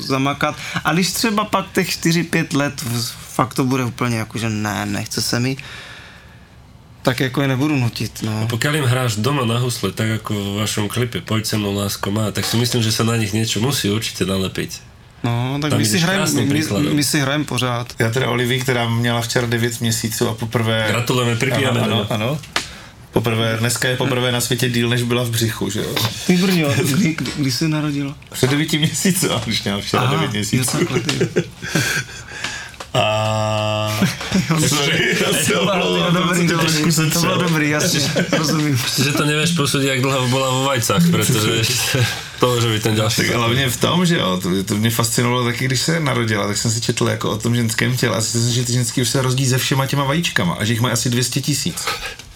zamakat. 0.00 0.56
A 0.84 0.92
když 0.92 1.12
třeba 1.12 1.44
pak 1.44 1.72
těch 1.72 1.88
4-5 1.88 2.56
let 2.56 2.82
v- 2.82 3.12
fakt 3.34 3.54
to 3.54 3.64
bude 3.64 3.84
úplně 3.84 4.16
jako, 4.16 4.38
že 4.38 4.48
ne, 4.50 4.86
nechce 4.86 5.22
se 5.22 5.40
mi, 5.40 5.56
tak 7.02 7.20
jako 7.20 7.42
je 7.42 7.48
nebudu 7.48 7.76
nutit, 7.76 8.20
no. 8.22 8.44
Pokiaľ 8.52 8.84
im 8.84 8.86
hráš 8.90 9.16
doma 9.16 9.48
na 9.48 9.56
husle, 9.62 9.96
tak 9.96 10.20
ako 10.20 10.34
vo 10.34 10.52
vašom 10.60 10.92
klipe 10.92 11.24
Poď 11.24 11.46
se 11.46 11.56
mnou, 11.56 11.72
lásko 11.72 12.10
má, 12.10 12.28
tak 12.34 12.44
si 12.44 12.60
myslím, 12.60 12.82
že 12.84 12.92
sa 12.92 13.00
na 13.06 13.16
nich 13.16 13.32
niečo 13.32 13.64
musí 13.64 13.88
určite 13.88 14.28
nalepiť. 14.28 14.84
No, 15.24 15.58
tak 15.62 15.74
Tam 15.74 15.80
my 15.80 15.86
si, 15.86 15.98
krásným 15.98 16.46
my, 16.46 16.94
my 16.94 17.04
si 17.04 17.18
hrajeme 17.18 17.44
pořád. 17.44 17.94
Já 17.98 18.10
teda 18.10 18.28
Olivii, 18.30 18.60
která 18.60 18.88
měla 18.88 19.20
včera 19.20 19.46
9 19.46 19.80
měsíců 19.80 20.28
a 20.28 20.34
poprvé... 20.34 20.86
Gratulujeme, 20.88 21.36
pripíjame. 21.36 21.80
Ano, 21.80 21.90
no. 21.90 22.06
ano, 22.10 22.38
ano. 22.38 22.38
Poprvé, 23.18 23.56
dneska 23.60 23.88
je 23.88 23.96
poprvé 23.96 24.32
na 24.32 24.40
světě 24.40 24.68
díl, 24.68 24.88
než 24.88 25.02
byla 25.02 25.22
v 25.22 25.30
břichu, 25.30 25.70
že 25.70 25.80
jo? 25.80 25.94
Ty 26.26 26.36
brňo, 26.36 26.68
kdy, 26.82 27.14
kdy, 27.14 27.30
kdy 27.36 27.52
jsi 27.52 27.68
narodila? 27.68 28.14
Před 28.32 28.50
9 28.50 28.72
měsíců, 28.72 29.32
a 29.32 29.42
když 29.44 29.62
měla 29.62 29.80
včera 29.80 30.06
9 30.06 30.24
jo, 30.24 30.30
měsíců. 30.30 30.78
A... 32.94 34.00
Sorry, 34.68 35.16
já 35.20 35.32
se 35.32 35.52
To 35.52 35.64
bylo 35.64 35.72
omlouvám, 35.72 36.14
dobrý, 36.46 36.92
se 36.92 37.06
to 37.06 37.20
bylo 37.20 37.38
dobrý, 37.38 37.70
jasně, 37.70 38.00
rozumím. 38.32 38.78
Že 39.04 39.12
to 39.12 39.24
nevieš 39.24 39.52
posúdiť, 39.58 39.88
jak 39.88 40.00
dlho 40.00 40.28
bola 40.28 40.48
vo 40.50 40.64
vajcach, 40.64 41.02
pretože 41.10 41.68
to 42.40 42.54
môže 42.54 42.68
byť 42.70 42.82
ten 42.82 42.94
ďalší. 42.94 43.16
Tak 43.16 43.34
hlavně 43.34 43.70
v 43.70 43.76
tom, 43.76 44.06
že 44.06 44.16
jo, 44.16 44.40
to, 44.42 44.48
to 44.64 44.74
mě 44.74 44.90
fascinovalo 44.90 45.44
taky, 45.44 45.64
když 45.64 45.80
se 45.80 46.00
narodila, 46.00 46.46
tak 46.46 46.56
jsem 46.56 46.70
si 46.70 46.80
četl 46.80 47.08
jako 47.08 47.30
o 47.30 47.38
tom 47.38 47.56
ženském 47.56 47.96
těle 47.96 48.16
a 48.16 48.20
zjistil 48.20 48.40
jsem, 48.40 48.52
že 48.52 48.64
ty 48.64 48.72
ženský 48.72 49.02
už 49.02 49.08
se 49.08 49.22
rozdí 49.22 49.46
se 49.46 49.58
všema 49.58 49.86
těma 49.86 50.04
vajíčkama 50.04 50.54
a 50.54 50.64
že 50.64 50.72
jich 50.72 50.80
mají 50.80 50.92
asi 50.92 51.10
200 51.10 51.40
tisíc. 51.40 51.86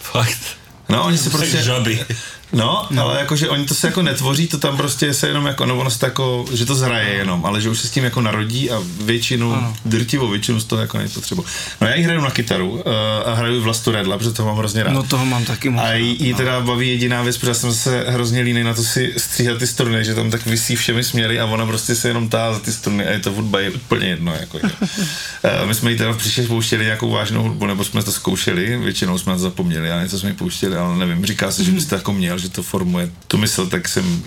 Fakt. 0.01 0.62
No, 0.92 1.05
oni 1.05 1.18
se 1.18 1.31
prostě... 1.31 1.62
žaby. 1.62 2.05
No, 2.52 2.87
no, 2.90 3.09
ale 3.09 3.18
jakože 3.18 3.48
oni 3.48 3.64
to 3.64 3.74
se 3.74 3.87
jako 3.87 4.02
netvoří, 4.02 4.48
to 4.48 4.59
tam 4.59 4.76
prostě 4.76 5.14
se 5.14 5.28
jenom 5.28 5.46
jako, 5.46 5.66
no 5.66 5.78
ono 5.78 5.90
se 5.90 5.98
to 5.98 6.07
jako, 6.07 6.44
že 6.52 6.66
to 6.66 6.74
zhraje 6.74 7.14
jenom, 7.14 7.46
ale 7.46 7.61
že 7.61 7.70
už 7.70 7.78
se 7.78 7.88
s 7.88 7.90
tím 7.90 8.05
jako 8.05 8.20
narodí 8.20 8.70
a 8.70 8.83
většinu, 9.05 9.55
ano. 9.55 9.76
drtivou 9.85 10.28
většinu 10.28 10.61
z 10.61 10.64
toho 10.64 10.83
jako 10.83 10.98
nepotřebuji. 10.98 11.44
No 11.81 11.87
já 11.87 11.94
ji 11.94 12.02
hraju 12.02 12.20
na 12.20 12.31
kytaru 12.31 12.70
uh, 12.70 12.81
a 13.24 13.35
hraju 13.35 13.62
Vlastu 13.62 13.90
Redla, 13.90 14.18
protože 14.18 14.31
to 14.31 14.44
mám 14.44 14.57
hrozně 14.57 14.83
rád. 14.83 14.92
No 14.92 15.02
toho 15.02 15.26
mám 15.26 15.44
taky 15.44 15.70
moc. 15.70 15.85
A 15.85 15.92
jí, 15.92 16.16
jí 16.26 16.35
teda 16.35 16.61
baví 16.61 16.88
jediná 16.88 17.22
věc, 17.22 17.38
protože 17.38 17.55
jsem 17.55 17.74
se 17.74 18.05
hrozně 18.09 18.40
línej 18.40 18.64
na 18.64 18.74
to 18.74 18.83
si 18.83 19.14
stříhat 19.16 19.59
ty 19.59 19.66
struny, 19.66 20.05
že 20.05 20.14
tam 20.14 20.31
tak 20.31 20.46
vysí 20.46 20.76
všemi 20.76 21.05
směry 21.05 21.40
a 21.40 21.44
ona 21.44 21.66
prostě 21.66 21.94
se 21.94 22.09
jenom 22.09 22.28
tá 22.28 22.52
za 22.52 22.59
ty 22.59 22.72
struny 22.72 23.07
a 23.07 23.11
je 23.11 23.18
to 23.18 23.33
hudba 23.33 23.61
je 23.61 23.70
úplně 23.70 24.09
jedno. 24.09 24.35
Jako, 24.35 24.59
že. 24.59 24.72
Eh, 25.44 25.66
My 25.66 25.74
jsme 25.74 25.90
jí 25.90 25.98
teda 25.98 26.12
příště 26.12 26.42
pouštěli 26.42 26.85
nějakou 26.85 27.11
vážnou 27.11 27.42
hudbu, 27.42 27.66
nebo 27.66 27.85
jsme 27.85 28.02
to 28.02 28.12
zkoušeli, 28.12 28.76
většinou 28.76 29.18
jsme 29.18 29.33
to 29.33 29.38
zapomněli 29.38 29.90
a 29.92 30.02
něco 30.02 30.18
jsme 30.18 30.31
jí 30.31 30.37
pouštěli, 30.37 30.76
ale 30.76 30.96
nevím, 30.96 31.26
říká 31.26 31.50
se, 31.50 31.64
že 31.64 31.72
byste 31.72 31.96
jako 31.96 32.12
měl, 32.12 32.38
že 32.38 32.48
to 32.48 32.62
formuje 32.62 33.11
tu 33.28 33.38
mysl, 33.38 33.66
tak 33.66 33.88
jsem 33.88 34.22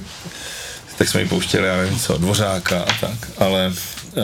tak 0.97 1.09
jsme 1.09 1.21
jí 1.21 1.27
pouštěli, 1.27 1.67
já 1.67 1.77
nevím 1.77 1.99
co, 1.99 2.17
dvořáka 2.17 2.81
a 2.81 2.93
tak, 3.01 3.31
ale, 3.37 3.73
uh, 4.15 4.23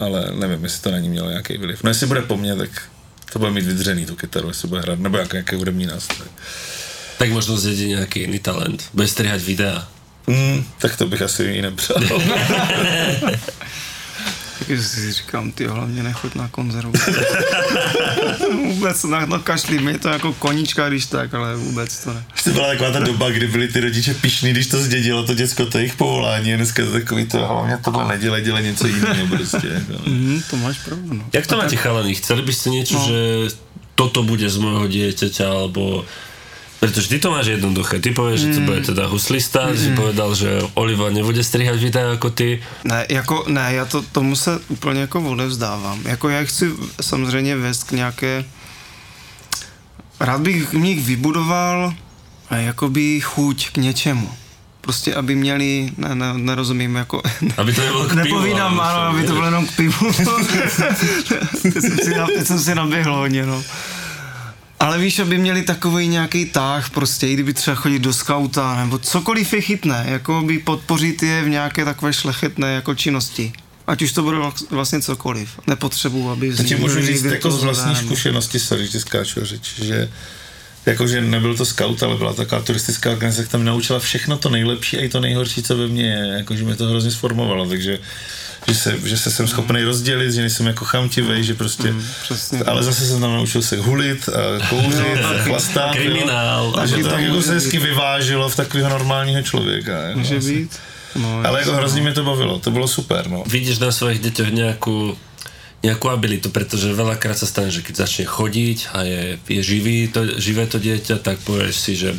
ale 0.00 0.32
nevím, 0.38 0.64
jestli 0.64 0.82
to 0.82 0.90
na 0.90 0.98
ní 0.98 1.08
mělo 1.08 1.30
nějaký 1.30 1.58
vliv. 1.58 1.82
No 1.82 1.90
jestli 1.90 2.06
bude 2.06 2.22
po 2.22 2.36
mně, 2.36 2.56
tak 2.56 2.82
to 3.32 3.38
bude 3.38 3.50
mít 3.50 3.64
vydřený 3.64 4.06
tu 4.06 4.16
kytaru, 4.16 4.48
jestli 4.48 4.68
bude 4.68 4.80
hrát, 4.80 4.98
nebo 4.98 5.18
jak, 5.18 5.34
jaký 5.34 5.56
hudební 5.56 5.86
nástroj. 5.86 6.28
Tak 7.18 7.30
možno 7.30 7.54
zjedí 7.54 7.94
nejaký 7.94 8.26
iný 8.26 8.42
talent. 8.42 8.82
Bude 8.90 9.06
strihať 9.06 9.46
videá. 9.46 9.86
Mm, 10.26 10.66
tak 10.78 10.96
to 10.96 11.06
bych 11.06 11.22
asi 11.22 11.44
ji 11.44 11.62
nepřál. 11.62 12.02
Takže 14.66 14.82
si 14.82 15.12
říkám, 15.12 15.52
ty 15.52 15.66
hlavně 15.66 16.02
nechoď 16.02 16.34
na 16.34 16.48
konzervu. 16.48 16.92
vůbec 18.64 19.04
na 19.04 19.26
to 19.26 19.38
kašlí, 19.38 19.78
mi 19.78 19.92
je 19.92 19.98
to 19.98 20.08
jako 20.08 20.32
koníčka, 20.32 20.88
když 20.88 21.06
tak, 21.06 21.34
ale 21.34 21.56
vůbec 21.56 22.04
to 22.04 22.12
ne. 22.12 22.24
to 22.44 22.50
byla 22.50 22.66
taková 22.68 22.90
ta 22.90 23.00
doba, 23.00 23.30
kdy 23.30 23.46
byli 23.46 23.68
ty 23.68 23.80
rodiče 23.80 24.14
pišní, 24.14 24.50
když 24.50 24.66
to 24.66 24.78
zdědilo 24.82 25.22
to 25.26 25.34
děcko, 25.34 25.66
to 25.66 25.78
jejich 25.78 25.96
povolání. 25.96 26.54
A 26.54 26.56
dneska 26.56 26.84
to 26.84 26.92
takový 26.92 27.26
to, 27.26 27.46
hlavně 27.46 27.78
tohle 27.84 28.08
nedělej, 28.08 28.42
dělej 28.42 28.64
něco 28.64 28.86
jiného 28.86 29.26
prostě. 29.26 29.66
Jako. 29.74 30.02
Mm, 30.10 30.42
to 30.50 30.56
máš 30.56 30.78
pravdu, 30.78 31.14
no. 31.14 31.24
Jak 31.32 31.46
to 31.46 31.56
máte 31.56 31.76
chalani? 31.76 32.14
Chceli 32.14 32.42
by 32.42 32.52
ste 32.52 32.70
niečo, 32.70 32.94
No. 32.98 33.06
že 33.08 33.18
toto 33.94 34.22
bude 34.22 34.48
z 34.48 34.56
môjho 34.56 34.88
dieťaťa, 34.88 35.44
alebo... 35.46 36.04
Pretože 36.82 37.08
ty 37.14 37.18
to 37.22 37.30
máš 37.30 37.46
jednoduché. 37.46 38.02
Ty 38.02 38.10
povieš, 38.10 38.40
že 38.42 38.48
to 38.58 38.60
Mm. 38.60 38.66
bude 38.66 38.80
teda 38.82 39.06
huslista, 39.06 39.70
ty 39.70 39.78
si 39.78 39.94
povedal, 39.94 40.34
že 40.34 40.66
Oliva 40.74 41.14
nebude 41.14 41.38
strihať 41.38 41.78
videa 41.78 42.18
ako 42.18 42.34
ty. 42.34 42.58
Ne, 42.82 43.06
jako, 43.06 43.46
ne, 43.46 43.74
já 43.78 43.84
to, 43.86 44.02
tomu 44.02 44.34
se 44.36 44.58
úplně 44.68 45.00
jako 45.06 45.22
odevzdávám. 45.22 46.02
Jako 46.04 46.28
já 46.28 46.42
chci 46.44 46.74
samozřejmě 47.00 47.56
vést 47.56 47.84
k 47.86 47.92
nějaké, 48.02 48.44
rád 50.20 50.40
bych 50.40 50.74
v 50.74 50.78
nich 50.82 50.98
vybudoval 51.06 51.94
jakoby 52.50 53.20
chuť 53.20 53.70
k 53.70 53.76
něčemu. 53.76 54.26
Prostě, 54.80 55.14
aby 55.14 55.34
měli, 55.38 55.90
ne, 55.98 56.14
ne, 56.14 56.34
nerozumím, 56.34 56.94
jako, 57.06 57.22
Aby 57.56 57.72
to 57.72 57.80
nebylo 57.80 58.04
k 58.04 58.08
pivu. 58.08 58.18
nepovídám, 58.24 58.80
ale 58.80 58.90
ano, 58.92 59.00
aby 59.14 59.22
to 59.26 59.32
bylo 59.32 59.44
jenom 59.44 59.66
k 59.66 59.76
pivu. 59.76 60.12
teď, 61.62 61.72
jsem 61.72 61.96
si, 62.02 62.14
teď 62.36 62.46
jsem 62.46 62.58
si 62.58 62.74
naběhl 62.74 63.14
hodně, 63.14 63.46
no. 63.46 63.62
Ale 64.82 64.98
víš, 64.98 65.18
aby 65.18 65.38
měli 65.38 65.62
takový 65.62 66.08
nějaký 66.08 66.44
táh 66.44 66.90
prostě, 66.90 67.28
i 67.28 67.34
kdyby 67.34 67.54
třeba 67.54 67.74
chodit 67.74 67.98
do 67.98 68.12
skauta, 68.12 68.76
nebo 68.76 68.98
cokoliv 68.98 69.52
je 69.52 69.60
chytné, 69.60 70.04
jako 70.08 70.42
by 70.42 70.58
podpořit 70.58 71.22
je 71.22 71.42
v 71.42 71.48
nějaké 71.48 71.84
takové 71.84 72.12
šlechetné 72.12 72.74
jako 72.74 72.94
činnosti. 72.94 73.52
Ať 73.86 74.02
už 74.02 74.12
to 74.12 74.22
bude 74.22 74.38
vlastně 74.70 75.00
cokoliv. 75.00 75.60
Nepotřebuji, 75.66 76.30
aby 76.30 76.46
nich 76.62 76.78
můžu 76.78 77.00
říct 77.00 77.24
jako 77.24 77.50
z 77.50 77.62
vlastní 77.62 77.96
zkušenosti, 77.96 78.58
sorry, 78.58 78.86
že 78.86 79.00
skáču 79.00 79.44
řeč, 79.44 79.74
že 79.82 80.10
jakože 80.86 81.20
nebyl 81.20 81.54
to 81.56 81.64
scout, 81.64 82.02
ale 82.02 82.16
byla 82.16 82.32
taková 82.32 82.60
turistická 82.62 83.10
organizace, 83.10 83.48
která 83.48 83.58
mi 83.58 83.64
naučila 83.70 83.98
všechno 84.00 84.36
to 84.38 84.48
nejlepší 84.48 84.98
a 84.98 85.00
i 85.00 85.08
to 85.08 85.20
nejhorší, 85.20 85.62
co 85.62 85.76
ve 85.76 85.86
mně 85.88 86.04
je, 86.06 86.34
jakože 86.38 86.64
mě 86.64 86.74
to 86.76 86.86
hrozně 86.86 87.10
sformovalo, 87.10 87.66
takže 87.68 87.98
že 88.68 88.74
se, 88.74 88.98
že 89.04 89.16
se 89.18 89.30
jsem 89.30 89.48
schopný 89.48 89.82
rozdělit, 89.82 90.32
že 90.32 90.40
nejsem 90.40 90.66
jako 90.66 90.84
chamtivej, 90.84 91.44
že 91.44 91.54
prostě, 91.54 91.90
Mm, 91.92 92.04
přesně. 92.22 92.58
ale 92.62 92.82
zase 92.82 93.06
jsem 93.06 93.20
tam 93.20 93.32
naučil 93.32 93.62
se 93.62 93.76
hulit, 93.76 94.28
a 94.28 94.66
kouřit, 94.68 95.18
a 95.24 95.42
chlastat. 95.42 95.92
Kriminál. 95.92 96.74
a 96.78 96.86
že 96.86 96.96
to 96.96 97.08
tak 97.08 97.20
jako 97.20 97.42
se 97.42 97.52
hezky 97.54 97.78
vyvážilo 97.78 98.48
v 98.48 98.56
takového 98.56 98.88
normálního 98.90 99.42
člověka. 99.42 99.92
Jako 100.02 100.18
Může 100.18 100.36
asi. 100.36 100.54
být? 100.54 100.78
No, 101.16 101.42
Ale 101.46 101.58
jako 101.60 101.72
hrozně 101.72 102.00
no. 102.00 102.04
mě 102.04 102.12
to 102.14 102.24
bavilo, 102.24 102.58
to 102.58 102.70
bylo 102.70 102.88
super, 102.88 103.28
no. 103.28 103.44
Vidíš 103.46 103.78
na 103.78 103.92
svojich 103.92 104.20
deťoch 104.24 104.48
nejakú 104.48 105.12
nejakú 105.82 106.06
abilitu, 106.08 106.46
pretože 106.48 106.86
veľakrát 106.88 107.34
sa 107.34 107.42
stane, 107.42 107.66
že 107.66 107.82
keď 107.82 108.06
začne 108.06 108.24
chodiť 108.24 108.78
a 108.90 109.02
je, 109.02 109.20
je 109.42 109.60
živý 109.60 110.06
to, 110.06 110.38
živé 110.38 110.62
to 110.64 110.78
dieťa, 110.78 111.18
tak 111.18 111.42
povieš 111.42 111.74
si, 111.74 111.92
že 111.98 112.14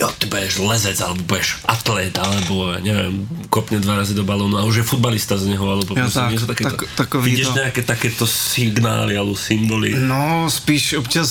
jo, 0.00 0.08
ty 0.16 0.24
budeš 0.26 0.56
lezec, 0.58 0.96
alebo 0.96 1.20
budeš 1.22 1.60
atlét, 1.62 2.16
alebo 2.16 2.72
neviem, 2.78 3.22
kopne 3.48 3.78
dva 3.78 4.00
razy 4.00 4.12
do 4.12 4.24
balónu 4.24 4.56
a 4.56 4.64
už 4.64 4.80
je 4.80 4.88
futbalista 4.88 5.36
z 5.36 5.44
neho, 5.46 5.60
alebo 5.62 5.92
Jo, 5.92 6.00
proste 6.02 6.18
tak, 6.18 6.30
niečo 6.32 6.48
takéto. 6.48 6.72
tak- 6.72 6.88
takový 6.96 7.24
Vidíš 7.30 7.46
to. 7.46 7.60
nejaké 7.60 7.80
takéto 7.84 8.24
signály 8.24 9.12
alebo 9.12 9.36
symboly? 9.36 9.92
No, 9.92 10.48
spíš 10.48 10.96
občas 10.96 11.28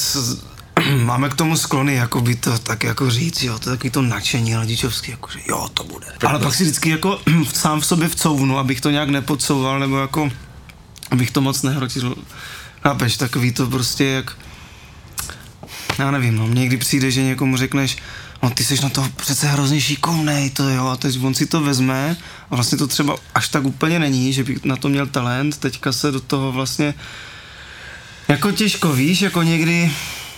máme 1.10 1.30
k 1.30 1.36
tomu 1.36 1.58
sklony, 1.58 1.98
jako 1.98 2.22
by 2.22 2.36
to 2.36 2.52
tak 2.62 2.84
jako 2.84 3.10
říct, 3.10 3.44
jo, 3.44 3.58
to 3.60 3.70
je 3.70 3.78
takový 3.78 3.89
to 3.91 4.02
nadšení 4.02 4.56
rodičovský, 4.56 5.12
jako 5.17 5.28
že 5.34 5.39
jo, 5.50 5.65
to 5.74 5.84
bude. 5.84 6.06
Ale 6.22 6.39
pak 6.39 6.54
si 6.54 6.63
vždycky 6.63 6.89
jako 6.89 7.17
sám 7.54 7.82
v 7.82 7.86
sobě 7.86 8.08
vcouvnu, 8.08 8.58
abych 8.62 8.82
to 8.82 8.89
nějak 8.94 9.10
nepodsouval, 9.10 9.80
nebo 9.80 9.98
jako, 9.98 10.30
abych 11.12 11.32
to 11.32 11.41
moc 11.41 11.62
nehrotil. 11.63 12.15
Chápeš, 12.84 13.17
takový 13.17 13.52
to 13.52 13.67
prostě 13.67 14.06
jak, 14.06 14.38
já 16.00 16.12
nevím, 16.12 16.36
no, 16.36 16.47
někdy 16.47 16.78
přijde, 16.78 17.12
že 17.12 17.24
někomu 17.24 17.58
řekneš, 17.58 17.97
no 18.43 18.50
ty 18.50 18.63
jsi 18.63 18.82
na 18.84 18.89
to 18.89 19.08
přece 19.15 19.47
hrozně 19.47 19.82
šikovnej, 19.82 20.50
to 20.50 20.69
jo, 20.69 20.88
a 20.88 20.95
teď 20.97 21.24
on 21.24 21.34
si 21.34 21.45
to 21.45 21.62
vezme 21.62 22.17
a 22.52 22.56
vlastně 22.56 22.78
to 22.78 22.88
třeba 22.88 23.15
až 23.36 23.47
tak 23.47 23.63
úplně 23.63 24.00
není, 24.00 24.34
že 24.34 24.43
by 24.43 24.56
na 24.63 24.76
to 24.76 24.89
měl 24.89 25.08
talent, 25.08 25.58
teďka 25.58 25.91
se 25.91 26.12
do 26.12 26.19
toho 26.19 26.52
vlastně 26.52 26.93
jako 28.28 28.52
těžko, 28.52 28.93
víš, 28.93 29.21
jako 29.21 29.43
někdy, 29.43 29.91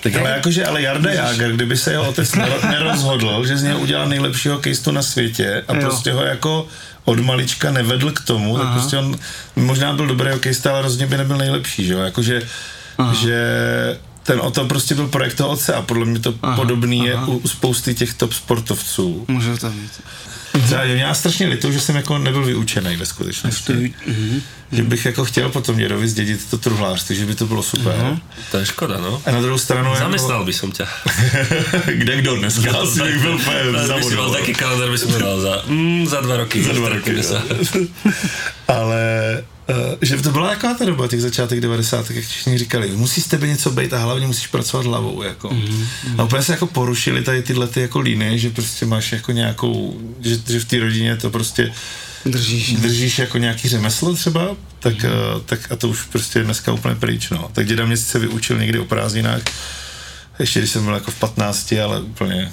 Tak 0.03 0.15
ale 0.15 0.29
jakože, 0.29 0.65
ale 0.65 0.81
Jarda 0.81 1.11
Jágr, 1.11 1.51
kdyby 1.51 1.77
se 1.77 1.91
jeho 1.91 2.09
otec 2.09 2.31
nero- 2.31 2.69
nerozhodl, 2.71 3.45
že 3.45 3.57
z 3.57 3.63
něho 3.63 3.79
udělal 3.79 4.09
nejlepšího 4.09 4.57
kejstu 4.57 4.91
na 4.91 5.01
světě 5.03 5.63
a 5.67 5.75
Jo. 5.75 5.81
prostě 5.81 6.11
ho 6.11 6.23
jako 6.23 6.67
od 7.05 7.19
malička 7.19 7.71
nevedl 7.71 8.11
k 8.11 8.21
tomu, 8.21 8.57
tak 8.57 8.65
Aha. 8.65 8.73
prostě 8.73 8.97
on 8.97 9.17
možná 9.55 9.93
byl 9.93 10.07
dobrý 10.07 10.31
hokejista, 10.31 10.71
ale 10.71 10.81
rozhodně 10.81 11.07
by 11.07 11.17
nebyl 11.17 11.37
nejlepší, 11.37 11.85
že 11.85 11.93
jo, 11.93 11.99
jakože, 11.99 12.41
že 13.11 13.37
ten 14.23 14.39
o 14.41 14.51
to 14.51 14.65
prostě 14.65 14.95
byl 14.95 15.07
projekt 15.07 15.35
toho 15.35 15.49
otce 15.49 15.73
a 15.73 15.81
podle 15.81 16.05
mě 16.05 16.19
to 16.19 16.33
Aha, 16.41 16.55
podobný 16.55 17.05
je 17.05 17.13
aha. 17.13 17.27
u, 17.27 17.37
u 17.37 17.47
spousty 17.47 17.95
těch 17.95 18.13
top 18.13 18.33
sportovců. 18.33 19.25
může 19.27 19.57
to 19.57 19.69
být. 19.69 19.91
Já 20.83 21.13
strašně 21.13 21.47
litu, 21.47 21.71
že 21.71 21.79
jsem 21.79 21.95
jako 21.95 22.17
nebyl 22.17 22.43
vyučený 22.45 22.95
ve 22.97 23.05
skutečnosti. 23.05 23.93
Že 24.71 24.83
bych 24.83 25.05
jako 25.05 25.25
chtěl 25.25 25.49
potom 25.49 25.77
dědovi 25.77 26.07
zdědit 26.07 26.49
to 26.49 26.57
truhlářství, 26.57 27.15
že 27.15 27.25
by 27.25 27.35
to 27.35 27.45
bylo 27.45 27.63
super. 27.63 28.17
To 28.51 28.57
je 28.57 28.65
škoda, 28.65 28.97
no. 28.97 29.21
A 29.25 29.31
na 29.31 29.41
druhou 29.41 29.57
stranu... 29.57 29.89
jako- 29.89 29.99
Zamestnal 29.99 30.45
by 30.45 30.53
som 30.53 30.71
ťa. 30.71 30.85
Kde 31.93 32.17
kdo 32.21 32.35
dneska? 32.35 32.71
Asi 32.77 33.01
bych 33.01 33.21
byl 33.21 33.35
úplně 33.35 33.57
By 33.63 33.71
si 33.71 33.87
mal 33.87 33.87
zavodol. 33.87 34.33
taký 34.33 34.53
kalendár, 34.53 34.89
by 34.91 34.97
som 34.97 35.11
povedal 35.11 35.39
za, 35.41 35.53
mm, 35.67 36.07
za 36.07 36.21
dva 36.21 36.37
roky. 36.37 36.63
Za 36.63 36.73
dva 36.73 36.89
roky, 36.89 37.23
sa. 37.23 37.41
Ale 38.77 39.01
uh, 39.69 39.75
že 40.01 40.17
to 40.17 40.31
byla 40.31 40.49
jaká 40.49 40.73
ta 40.73 40.85
doba, 40.85 41.07
těch 41.07 41.21
začátek 41.21 41.61
90. 41.61 42.11
jak 42.11 42.25
všichni 42.25 42.57
říkali, 42.57 42.91
musí 42.95 43.21
z 43.21 43.27
tebe 43.27 43.47
něco 43.47 43.71
být 43.71 43.93
a 43.93 43.97
hlavně 43.97 44.27
musíš 44.27 44.47
pracovat 44.47 44.85
hlavou. 44.85 45.23
Jako. 45.23 45.49
Mm-hmm. 45.49 45.85
A 46.17 46.23
úplně 46.23 46.43
se 46.43 46.51
jako 46.51 46.67
porušili 46.67 47.21
tady 47.21 47.43
tyhle 47.43 47.67
ty 47.67 47.81
jako 47.81 47.99
líny, 47.99 48.39
že 48.39 48.49
prostě 48.49 48.85
máš 48.85 49.11
jako 49.11 49.31
nějakou, 49.31 50.01
že, 50.21 50.37
že 50.47 50.59
v 50.59 50.65
té 50.65 50.79
rodině 50.79 51.17
to 51.17 51.29
prostě 51.29 51.73
Držíš. 52.25 52.73
držíš 52.73 53.19
jako 53.19 53.37
nějaký 53.37 53.69
řemeslo 53.69 54.15
třeba, 54.15 54.55
tak, 54.79 55.03
mm. 55.03 55.09
tak 55.45 55.71
a 55.71 55.75
to 55.75 55.89
už 55.89 56.03
prostě 56.03 56.39
je 56.39 56.45
dneska 56.45 56.71
úplně 56.71 56.95
pryč. 56.95 57.29
No. 57.29 57.49
Tak 57.53 57.67
děda 57.67 57.85
mě 57.85 57.97
sice 57.97 58.19
vyučil 58.19 58.59
někdy 58.59 58.79
o 58.79 58.85
prázdninách, 58.85 59.41
ještě 60.39 60.59
když 60.59 60.71
jsem 60.71 60.85
byl 60.85 60.93
jako 60.93 61.11
v 61.11 61.15
15, 61.15 61.73
ale 61.83 62.01
úplně 62.01 62.51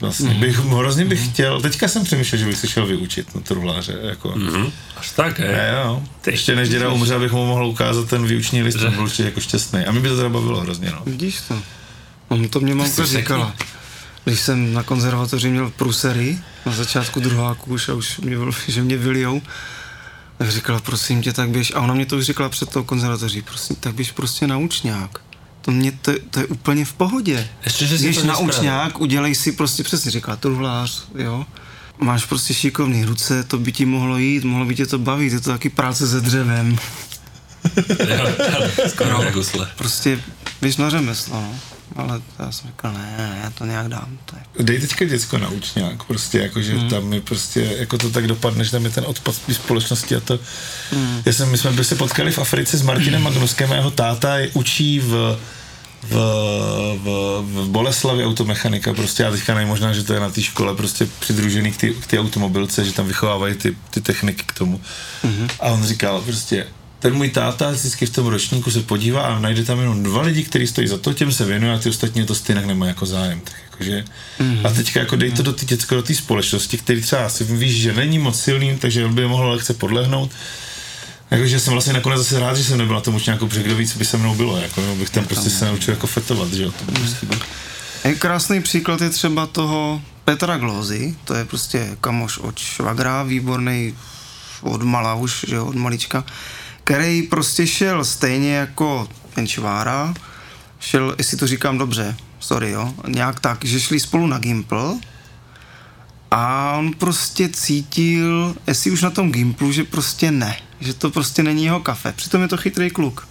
vlastně 0.00 0.30
Mhm. 0.30 0.40
bych, 0.40 0.58
hrozně 0.58 1.04
bych 1.04 1.28
chtěl, 1.28 1.60
teďka 1.60 1.88
jsem 1.88 2.04
přemýšlel, 2.04 2.38
že 2.38 2.46
bych 2.46 2.58
se 2.58 2.68
šel 2.68 2.86
vyučit 2.86 3.34
na 3.34 3.40
truhláře, 3.40 3.98
jako. 4.02 4.32
Mhm. 4.36 4.72
Až 4.96 5.10
tak. 5.10 5.38
Ne, 5.38 5.74
jo. 5.84 6.02
Ještě 6.26 6.56
než 6.56 6.68
děda 6.68 6.88
umře, 6.92 7.14
abych 7.14 7.32
mu 7.32 7.46
mohl 7.46 7.66
ukázat 7.66 8.08
ten 8.08 8.26
výuční 8.26 8.62
list, 8.62 8.76
byl 8.76 8.94
určitě 9.02 9.22
jako 9.24 9.40
šťastný. 9.40 9.80
A 9.86 9.92
mě 9.92 10.00
by 10.00 10.08
to 10.08 10.16
teda 10.16 10.28
bavilo 10.28 10.60
hrozně, 10.60 10.90
no. 10.90 11.02
Vidíš 11.06 11.40
to? 11.48 11.62
No, 12.30 12.48
to 12.48 12.60
mě 12.60 12.74
mamka 12.74 13.04
řekni. 13.04 13.18
říkala. 13.20 13.54
Když 14.24 14.40
jsem 14.40 14.72
na 14.74 14.82
konzervatoři 14.82 15.48
měl 15.50 15.70
prusery, 15.70 16.38
na 16.66 16.72
začátku 16.72 17.20
druháku 17.20 17.70
už 17.74 17.88
a 17.88 17.94
už 17.94 18.18
mě, 18.18 18.36
byl- 18.36 18.52
že 18.68 18.82
mě 18.82 18.96
vylijou, 18.96 19.42
tak 20.38 20.50
říkala, 20.50 20.80
prosím 20.80 21.22
tě, 21.22 21.32
tak 21.32 21.50
běž. 21.50 21.72
A 21.74 21.80
ona 21.80 21.94
mě 21.94 22.06
to 22.06 22.16
už 22.16 22.24
říkala 22.24 22.48
před 22.48 22.70
tou 22.70 22.84
konzervatoří, 22.84 23.42
prosím, 23.42 23.76
tak 23.76 23.94
běž 23.94 24.12
prostě 24.12 24.46
na 24.46 24.58
učňák. 24.58 25.20
To, 25.66 25.72
mě, 25.72 25.92
to, 25.92 26.12
to 26.30 26.40
je 26.40 26.46
úplně 26.46 26.84
v 26.84 26.92
pohodě. 26.92 27.48
Ještě, 27.64 27.86
že 27.86 27.98
si 27.98 28.04
Běž 28.04 28.16
to 28.16 28.22
na 28.22 28.26
nespravil. 28.32 28.54
učňák, 28.54 29.00
udělej 29.00 29.34
si 29.34 29.52
prostě, 29.52 29.82
přesně 29.82 30.10
říká 30.10 30.36
truhlář, 30.36 31.02
jo. 31.18 31.46
Máš 31.98 32.24
prostě 32.24 32.54
šikovný 32.54 33.04
ruce, 33.04 33.44
to 33.44 33.58
by 33.58 33.72
ti 33.72 33.86
mohlo 33.86 34.18
jít, 34.18 34.44
mohlo 34.44 34.66
by 34.66 34.74
tě 34.74 34.86
to 34.86 34.98
bavit, 34.98 35.32
je 35.32 35.40
to 35.40 35.50
taky 35.50 35.68
práce 35.70 36.08
se 36.08 36.20
dřevem. 36.20 36.78
Jo, 38.16 38.28
skoro 38.88 39.38
usle. 39.40 39.68
Prostě 39.76 40.20
běž 40.60 40.76
na 40.76 40.90
řemeslo, 40.90 41.40
no. 41.40 41.54
Ale 41.96 42.20
já 42.38 42.52
jsem 42.52 42.66
říkal, 42.70 42.92
ne, 42.92 43.14
ne, 43.18 43.40
já 43.44 43.50
to 43.50 43.64
nějak 43.66 43.88
dám. 43.88 44.18
To 44.24 44.36
je 44.58 44.64
Dej 44.64 44.78
teďka 44.80 45.04
děcko 45.04 45.38
na 45.38 45.48
učňák, 45.48 46.02
prostě 46.04 46.38
jako, 46.38 46.62
že 46.62 46.72
Hmm. 46.78 46.90
tam 46.90 47.12
je 47.12 47.20
prostě, 47.20 47.74
jako 47.78 47.98
to 47.98 48.10
tak 48.10 48.26
dopadne, 48.26 48.64
že 48.64 48.70
tam 48.70 48.84
je 48.84 48.90
ten 48.90 49.04
odpad 49.06 49.34
z 49.34 49.38
té 49.38 49.54
společnosti 49.54 50.16
a 50.16 50.20
to, 50.20 50.38
Hmm. 50.92 51.22
já 51.24 51.32
jsem, 51.32 51.50
my 51.50 51.58
jsme 51.58 51.84
se 51.84 51.94
potkali 51.94 52.32
v 52.32 52.38
Africe 52.38 52.76
s 52.78 52.82
Martinem 52.82 53.22
Magnuskem 53.22 53.72
a 53.72 53.74
jeho 53.74 53.90
táta 53.90 54.36
je, 54.38 54.50
učí 54.54 55.00
v 55.00 55.38
v, 56.10 56.14
v, 57.02 57.42
v 57.42 57.68
Boleslavi 57.68 58.24
automechanika, 58.24 58.94
prostě 58.94 59.22
já 59.22 59.30
teďka 59.30 59.54
nevím, 59.54 59.68
možná, 59.68 59.92
že 59.92 60.04
to 60.04 60.14
je 60.14 60.20
na 60.20 60.30
té 60.30 60.42
škole 60.42 60.74
prostě 60.74 61.08
přidružený 61.20 61.72
k 61.72 61.76
té 61.76 61.88
k 61.92 62.20
automobilce, 62.20 62.84
že 62.84 62.92
tam 62.92 63.06
vychovávají 63.06 63.54
ty, 63.54 63.76
ty 63.90 64.00
techniky 64.00 64.44
k 64.46 64.52
tomu. 64.52 64.80
Mm-hmm. 65.24 65.50
A 65.60 65.66
on 65.66 65.84
říkal 65.84 66.20
prostě, 66.20 66.66
ten 66.98 67.14
můj 67.14 67.28
táta 67.28 67.70
vždycky 67.70 68.06
v 68.06 68.10
tom 68.10 68.26
ročníku 68.26 68.70
se 68.70 68.82
podívá 68.82 69.22
a 69.22 69.38
najde 69.38 69.64
tam 69.64 69.80
jenom 69.80 70.02
dva 70.02 70.22
lidi, 70.22 70.44
kteří 70.44 70.66
stojí 70.66 70.88
za 70.88 70.98
to, 70.98 71.12
těm 71.12 71.32
se 71.32 71.44
věnuje 71.44 71.74
a 71.74 71.78
ty 71.78 71.88
ostatní 71.88 72.26
to 72.26 72.34
stejně 72.34 72.66
nemají 72.66 72.88
jako 72.88 73.06
zájem. 73.06 73.40
Tak 73.40 73.54
jakože, 73.70 74.04
mm-hmm. 74.40 74.66
A 74.66 74.70
teďka 74.70 75.00
jako 75.00 75.16
dej 75.16 75.30
to 75.30 75.42
do 75.42 75.52
ty 75.52 75.66
děcko 75.66 75.94
do 75.94 76.02
té 76.02 76.14
společnosti, 76.14 76.78
který 76.78 77.02
třeba 77.02 77.28
si 77.28 77.44
víš, 77.44 77.76
že 77.82 77.92
není 77.92 78.18
moc 78.18 78.40
silný, 78.40 78.78
takže 78.78 79.08
by 79.08 79.26
mohl 79.26 79.50
lehce 79.50 79.74
podlehnout. 79.74 80.30
Jakože 81.30 81.60
jsem 81.60 81.72
vlastně 81.72 81.92
nakonec 81.92 82.18
zase 82.18 82.40
rád, 82.40 82.56
že 82.56 82.64
jsem 82.64 82.78
nebyl 82.78 82.94
na 82.94 83.00
tom 83.00 83.14
už 83.14 83.26
nějakou 83.26 83.46
kdo 83.46 83.76
víc 83.76 83.96
by 83.96 84.04
se 84.04 84.16
mnou 84.16 84.34
bylo, 84.34 84.56
jako, 84.56 84.80
nebo 84.80 84.96
bych 84.96 85.10
tam 85.10 85.24
prostě 85.24 85.50
se 85.50 85.64
naučil 85.64 85.94
jako 85.94 86.06
fetovat, 86.06 86.52
že 86.52 86.62
jo. 86.62 86.70
To 86.70 86.84
by 86.84 86.92
prostě 86.92 87.26
bylo. 87.26 87.40
Je 88.04 88.14
krásný 88.14 88.62
příklad 88.62 89.00
je 89.00 89.10
třeba 89.10 89.46
toho 89.46 90.02
Petra 90.24 90.58
Glózy, 90.58 91.16
to 91.24 91.34
je 91.34 91.44
prostě 91.44 91.96
kamoš 92.00 92.38
od 92.38 92.58
švagra, 92.58 93.22
výborný 93.22 93.94
od 94.60 94.82
mala 94.82 95.14
už, 95.14 95.44
že 95.48 95.56
jo, 95.56 95.66
od 95.66 95.74
malička, 95.74 96.24
který 96.84 97.22
prostě 97.22 97.66
šel 97.66 98.04
stejně 98.04 98.54
jako 98.54 99.08
ten 99.34 99.46
Čvára, 99.46 100.14
šel, 100.80 101.14
jestli 101.18 101.36
to 101.36 101.46
říkám 101.46 101.78
dobře, 101.78 102.16
sorry, 102.40 102.70
jo, 102.70 102.94
nějak 103.08 103.40
tak, 103.40 103.64
že 103.64 103.80
šli 103.80 104.00
spolu 104.00 104.26
na 104.26 104.38
Gimpl 104.38 104.94
a 106.30 106.72
on 106.78 106.92
prostě 106.92 107.48
cítil, 107.48 108.56
jestli 108.66 108.90
už 108.90 109.02
na 109.02 109.10
tom 109.10 109.32
Gimplu, 109.32 109.72
že 109.72 109.84
prostě 109.84 110.30
ne, 110.30 110.56
že 110.80 110.94
to 110.94 111.10
prostě 111.10 111.42
není 111.42 111.64
jeho 111.64 111.80
kafe, 111.80 112.12
přitom 112.12 112.42
je 112.42 112.48
to 112.48 112.56
chytrý 112.56 112.90
kluk. 112.90 113.28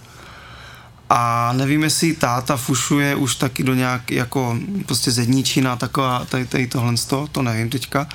A 1.10 1.52
nevím, 1.52 1.82
jestli 1.82 2.14
táta 2.14 2.56
fušuje 2.56 3.14
už 3.14 3.34
taky 3.34 3.62
do 3.62 3.74
nějak 3.74 4.10
jako 4.10 4.58
prostě 4.86 5.10
zedníčina, 5.10 5.76
taková 5.76 6.24
tady, 6.24 6.46
tady 6.46 6.66
tohle, 6.66 6.94
to 7.32 7.42
nevím 7.42 7.70
teďka. 7.70 8.08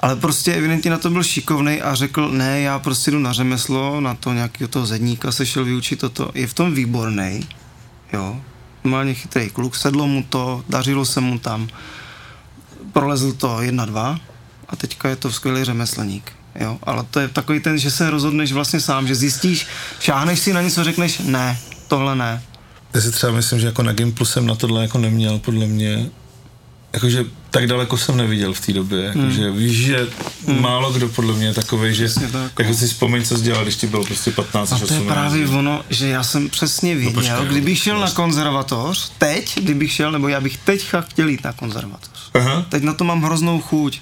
Ale 0.00 0.16
prostě 0.16 0.54
evidentně 0.54 0.90
na 0.90 0.98
to 0.98 1.10
byl 1.10 1.22
šikovný 1.22 1.82
a 1.82 1.94
řekl, 1.94 2.28
ne, 2.28 2.60
já 2.60 2.78
prostě 2.78 3.10
jdu 3.10 3.18
na 3.18 3.32
řemeslo, 3.32 4.00
na 4.00 4.14
to 4.14 4.32
nějakého 4.32 4.68
toho 4.68 4.86
zedníka 4.86 5.32
se 5.32 5.46
šel 5.46 5.64
vyučit 5.64 6.00
toto. 6.00 6.30
Je 6.34 6.46
v 6.46 6.54
tom 6.54 6.74
výborný, 6.74 7.48
jo, 8.12 8.40
normálně 8.84 9.14
chytrý 9.14 9.50
kluk, 9.50 9.76
sedlo 9.76 10.06
mu 10.06 10.22
to, 10.22 10.64
dařilo 10.68 11.04
se 11.04 11.20
mu 11.20 11.38
tam, 11.38 11.68
prolezl 12.92 13.32
to 13.32 13.62
jedna, 13.62 13.84
dva 13.84 14.18
a 14.68 14.76
teďka 14.76 15.08
je 15.08 15.16
to 15.16 15.32
skvělý 15.32 15.64
řemeslník. 15.64 16.39
Jo, 16.60 16.78
ale 16.82 17.04
to 17.10 17.20
je 17.20 17.28
takový 17.28 17.60
ten, 17.60 17.78
že 17.78 17.90
se 17.90 18.10
rozhodneš 18.10 18.52
vlastně 18.52 18.80
sám, 18.80 19.06
že 19.06 19.14
zjistíš, 19.14 19.66
šáhneš 20.00 20.38
si 20.38 20.52
na 20.52 20.62
něco, 20.62 20.84
řekneš 20.84 21.18
ne, 21.18 21.58
tohle 21.88 22.16
ne. 22.16 22.42
Já 22.94 23.00
si 23.00 23.10
třeba 23.10 23.32
myslím, 23.32 23.60
že 23.60 23.66
jako 23.66 23.82
na 23.82 23.92
Gimplu 23.92 24.26
jsem 24.26 24.46
na 24.46 24.54
tohle 24.54 24.82
jako 24.82 24.98
neměl, 24.98 25.38
podle 25.38 25.66
mě, 25.66 26.06
jakože 26.92 27.24
tak 27.50 27.66
daleko 27.66 27.98
jsem 27.98 28.16
neviděl 28.16 28.52
v 28.52 28.60
té 28.60 28.72
době, 28.72 29.04
jakože 29.04 29.48
hmm. 29.48 29.56
víš, 29.56 29.76
že 29.76 30.06
hmm. 30.46 30.62
málo 30.62 30.92
kdo 30.92 31.08
podle 31.08 31.34
mě 31.34 31.46
je 31.46 31.54
takový, 31.54 31.94
že 31.94 32.08
tak. 32.32 32.52
jako 32.58 32.74
si 32.74 32.86
vzpomeň, 32.86 33.24
co 33.24 33.36
jsi 33.36 33.42
dělal, 33.42 33.62
když 33.62 33.76
ti 33.76 33.86
bylo 33.86 34.04
prostě 34.04 34.30
15 34.30 34.72
A 34.72 34.78
to 34.78 34.94
je 34.94 35.00
18. 35.00 35.14
právě 35.14 35.48
ono, 35.48 35.84
že 35.90 36.08
já 36.08 36.22
jsem 36.22 36.48
přesně 36.48 36.94
věděl, 36.94 37.12
počkej, 37.12 37.34
no 37.36 37.42
jo, 37.44 37.50
kdybych 37.50 37.78
šel 37.78 37.94
na 37.94 37.98
vlastně. 37.98 38.16
konzervatoř, 38.16 39.12
teď, 39.18 39.58
kdybych 39.60 39.92
šel, 39.92 40.12
nebo 40.12 40.28
já 40.28 40.40
bych 40.40 40.56
teď 40.56 40.92
chtěl 41.00 41.28
jít 41.28 41.44
na 41.44 41.52
konzervatoř. 41.52 42.30
Aha. 42.34 42.66
Teď 42.68 42.82
na 42.82 42.94
to 42.94 43.04
mám 43.04 43.22
hroznou 43.22 43.60
chuť. 43.60 44.00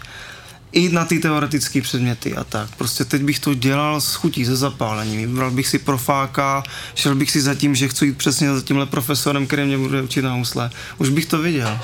I 0.72 0.88
na 0.88 1.04
ty 1.04 1.18
teoretické 1.18 1.82
předměty 1.82 2.34
a 2.36 2.44
tak. 2.44 2.68
Prostě 2.76 3.04
teď 3.04 3.22
bych 3.22 3.38
to 3.38 3.54
dělal 3.54 4.00
s 4.00 4.14
chutí, 4.14 4.44
ze 4.44 4.56
zapálením. 4.56 5.20
Vybral 5.20 5.50
bych 5.50 5.68
si 5.68 5.78
profáka, 5.78 6.62
šel 6.94 7.14
bych 7.14 7.30
si 7.30 7.40
za 7.40 7.54
tím, 7.54 7.74
že 7.74 7.88
chci 7.88 8.06
jít 8.06 8.18
přesně 8.18 8.54
za 8.54 8.62
tímhle 8.62 8.86
profesorem, 8.86 9.46
který 9.46 9.64
mě 9.64 9.78
bude 9.78 10.02
učit 10.02 10.22
na 10.22 10.32
housle. 10.32 10.70
Už 10.98 11.08
bych 11.08 11.26
to 11.26 11.38
viděl. 11.38 11.78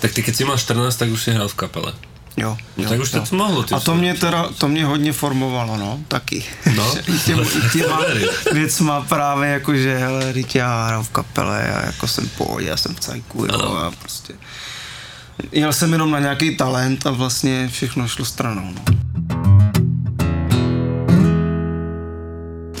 Tak 0.00 0.12
ty 0.12 0.22
keď 0.22 0.36
si 0.36 0.44
mal 0.44 0.58
14, 0.58 0.96
tak 0.96 1.08
už 1.08 1.22
si 1.22 1.32
hral 1.32 1.48
v 1.48 1.54
kapele. 1.54 1.92
Jo, 2.36 2.56
No 2.76 2.84
jo, 2.84 2.88
tak 2.90 3.00
už 3.00 3.10
to 3.10 3.24
mohlo, 3.32 3.62
ty 3.62 3.74
A 3.74 3.80
to 3.80 3.92
jsi- 3.92 3.98
mě 3.98 4.14
teda, 4.14 4.48
to 4.58 4.68
mě 4.68 4.84
hodně 4.84 5.12
formovalo, 5.12 5.76
no, 5.76 6.00
taky. 6.08 6.44
No. 6.76 6.94
I 7.06 7.18
těma, 7.18 7.42
i 7.42 7.68
těma 7.72 8.00
věcma 8.52 9.00
právě 9.00 9.48
jako, 9.50 9.76
že 9.76 9.98
hele, 9.98 10.34
já 10.54 10.86
hraju 10.86 11.02
v 11.02 11.08
kapele 11.08 11.74
a 11.74 11.86
jako 11.86 12.06
jsem 12.06 12.28
pohodě, 12.28 12.66
já 12.68 12.76
jsem 12.76 12.94
v 12.94 13.00
cajku, 13.00 13.44
jo, 13.44 13.76
a 13.76 13.90
prostě. 13.90 14.34
Jel 15.52 15.72
jsem 15.72 15.92
jenom 15.92 16.10
na 16.10 16.20
nějaký 16.20 16.56
talent 16.56 17.06
a 17.06 17.10
vlastně 17.10 17.68
všechno 17.68 18.08
šlo 18.08 18.24
stranou, 18.24 18.72
no. 18.74 19.02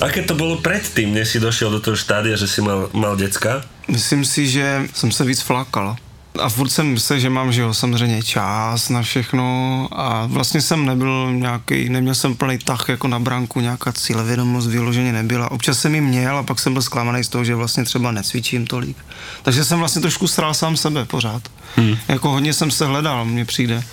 Aké 0.02 0.22
to 0.22 0.34
bolo 0.34 0.56
predtým, 0.56 1.14
než 1.14 1.28
si 1.28 1.40
došiel 1.40 1.70
do 1.70 1.80
toho 1.80 1.96
štádia, 1.96 2.36
že 2.36 2.48
si 2.48 2.60
mal, 2.60 2.90
mal 2.92 3.16
decka? 3.16 3.62
Myslím 3.88 4.24
si, 4.24 4.48
že 4.48 4.82
jsem 4.94 5.12
se 5.12 5.24
víc 5.24 5.40
flakal. 5.40 5.96
A 6.38 6.48
furt 6.48 6.68
jsem 6.68 6.86
myslel, 6.86 7.18
že 7.18 7.30
mám, 7.30 7.52
že 7.52 7.60
jo, 7.60 7.74
samozřejmě 7.74 8.22
čas 8.22 8.88
na 8.88 9.02
všechno 9.02 9.88
a 9.92 10.26
vlastně 10.26 10.60
jsem 10.60 10.86
nebyl 10.86 11.32
nějaký, 11.32 11.88
neměl 11.88 12.14
jsem 12.14 12.34
plný 12.34 12.58
tah 12.58 12.88
jako 12.88 13.08
na 13.08 13.18
branku, 13.18 13.60
nějaká 13.60 13.92
cílevědomost 13.92 14.68
vyloženě 14.68 15.12
nebyla. 15.12 15.50
Občas 15.50 15.78
jsem 15.78 15.94
ji 15.94 16.00
měl 16.00 16.36
a 16.38 16.42
pak 16.42 16.58
jsem 16.58 16.72
byl 16.72 16.82
zklamaný 16.82 17.24
z 17.24 17.28
toho, 17.28 17.44
že 17.44 17.54
vlastně 17.54 17.84
třeba 17.84 18.12
necvičím 18.12 18.66
tolik. 18.66 18.96
Takže 19.42 19.64
jsem 19.64 19.78
vlastně 19.78 20.02
trošku 20.02 20.28
strál 20.28 20.54
sám 20.54 20.76
sebe 20.76 21.04
pořád. 21.04 21.42
Hmm. 21.76 21.96
Jako 22.08 22.30
hodně 22.30 22.52
jsem 22.52 22.70
se 22.70 22.86
hledal, 22.86 23.24
mně 23.24 23.44
přijde. 23.44 23.84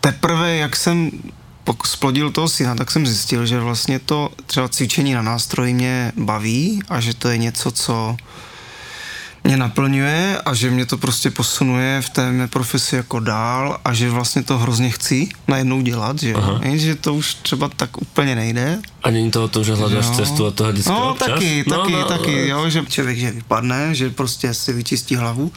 Teprve, 0.00 0.56
jak 0.56 0.76
jsem 0.76 1.10
splodil 1.84 2.30
toho 2.30 2.48
syna, 2.48 2.74
tak 2.74 2.90
jsem 2.90 3.06
zjistil, 3.06 3.46
že 3.46 3.60
vlastně 3.60 3.98
to 3.98 4.30
třeba 4.46 4.68
cvičení 4.68 5.14
na 5.14 5.22
nástroji 5.22 5.74
mě 5.74 6.12
baví 6.16 6.80
a 6.88 7.00
že 7.00 7.14
to 7.14 7.28
je 7.28 7.38
něco, 7.38 7.70
co 7.70 8.16
mě 9.44 9.56
naplňuje 9.56 10.38
a 10.44 10.54
že 10.54 10.70
mě 10.70 10.86
to 10.86 10.98
prostě 10.98 11.30
posunuje 11.30 12.02
v 12.02 12.08
té 12.10 12.32
mé 12.32 12.48
profesi 12.48 12.96
jako 12.96 13.20
dál 13.20 13.78
a 13.84 13.94
že 13.94 14.10
vlastně 14.10 14.42
to 14.42 14.58
hrozně 14.58 14.90
chci 14.90 15.28
najednou 15.48 15.80
dělat, 15.82 16.18
že. 16.18 16.34
Jenže 16.62 16.94
to 16.94 17.14
už 17.14 17.34
třeba 17.34 17.68
tak 17.68 18.02
úplně 18.02 18.34
nejde. 18.34 18.78
A 19.02 19.10
není 19.10 19.30
to 19.30 19.44
o 19.44 19.48
tom, 19.48 19.64
že 19.64 19.74
hľadáš 19.74 20.06
Jo. 20.06 20.14
cestu 20.16 20.44
od 20.46 20.54
toho 20.54 20.72
vždycky 20.72 20.90
No 20.90 21.10
občas? 21.10 21.28
taky, 21.28 21.64
taky, 21.64 21.92
no, 21.92 22.04
taky, 22.04 22.48
jo, 22.48 22.70
že 22.70 22.82
člověk 22.88 23.18
že 23.18 23.30
vypadne, 23.30 23.94
že 23.94 24.10
prostě 24.10 24.54
si 24.54 24.72
vyčistí 24.72 25.16
hlavu, 25.16 25.52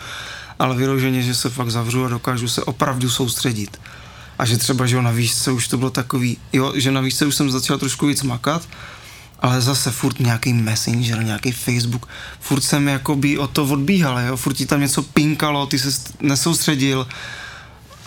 ale 0.59 0.75
vyloženě, 0.75 1.21
že 1.21 1.35
se 1.35 1.49
fakt 1.49 1.71
zavřu 1.71 2.05
a 2.05 2.09
dokážu 2.09 2.47
se 2.47 2.63
opravdu 2.63 3.09
soustředit. 3.09 3.79
A 4.39 4.45
že 4.45 4.57
třeba, 4.57 4.85
že 4.85 4.95
jo, 4.95 5.01
na 5.01 5.11
výšce 5.11 5.51
už 5.51 5.67
to 5.67 5.77
bylo 5.77 5.89
takový, 5.89 6.37
jo, 6.53 6.73
že 6.75 6.91
na 6.91 7.01
výšce 7.01 7.25
už 7.25 7.35
jsem 7.35 7.51
začal 7.51 7.77
trošku 7.77 8.07
víc 8.07 8.23
makat, 8.23 8.61
ale 9.41 9.61
zase 9.61 9.91
furt 9.91 10.19
nějaký 10.19 10.53
messenger, 10.53 11.23
nějaký 11.23 11.51
Facebook, 11.51 12.07
furt 12.39 12.61
jsem 12.61 12.87
jakoby 12.87 13.37
o 13.37 13.47
to 13.47 13.65
odbíhal, 13.65 14.19
jo, 14.19 14.37
furt 14.37 14.53
ti 14.53 14.65
tam 14.65 14.81
něco 14.81 15.01
pinkalo, 15.03 15.65
ty 15.65 15.79
se 15.79 15.89
st- 15.89 16.11
nesoustředil 16.21 17.07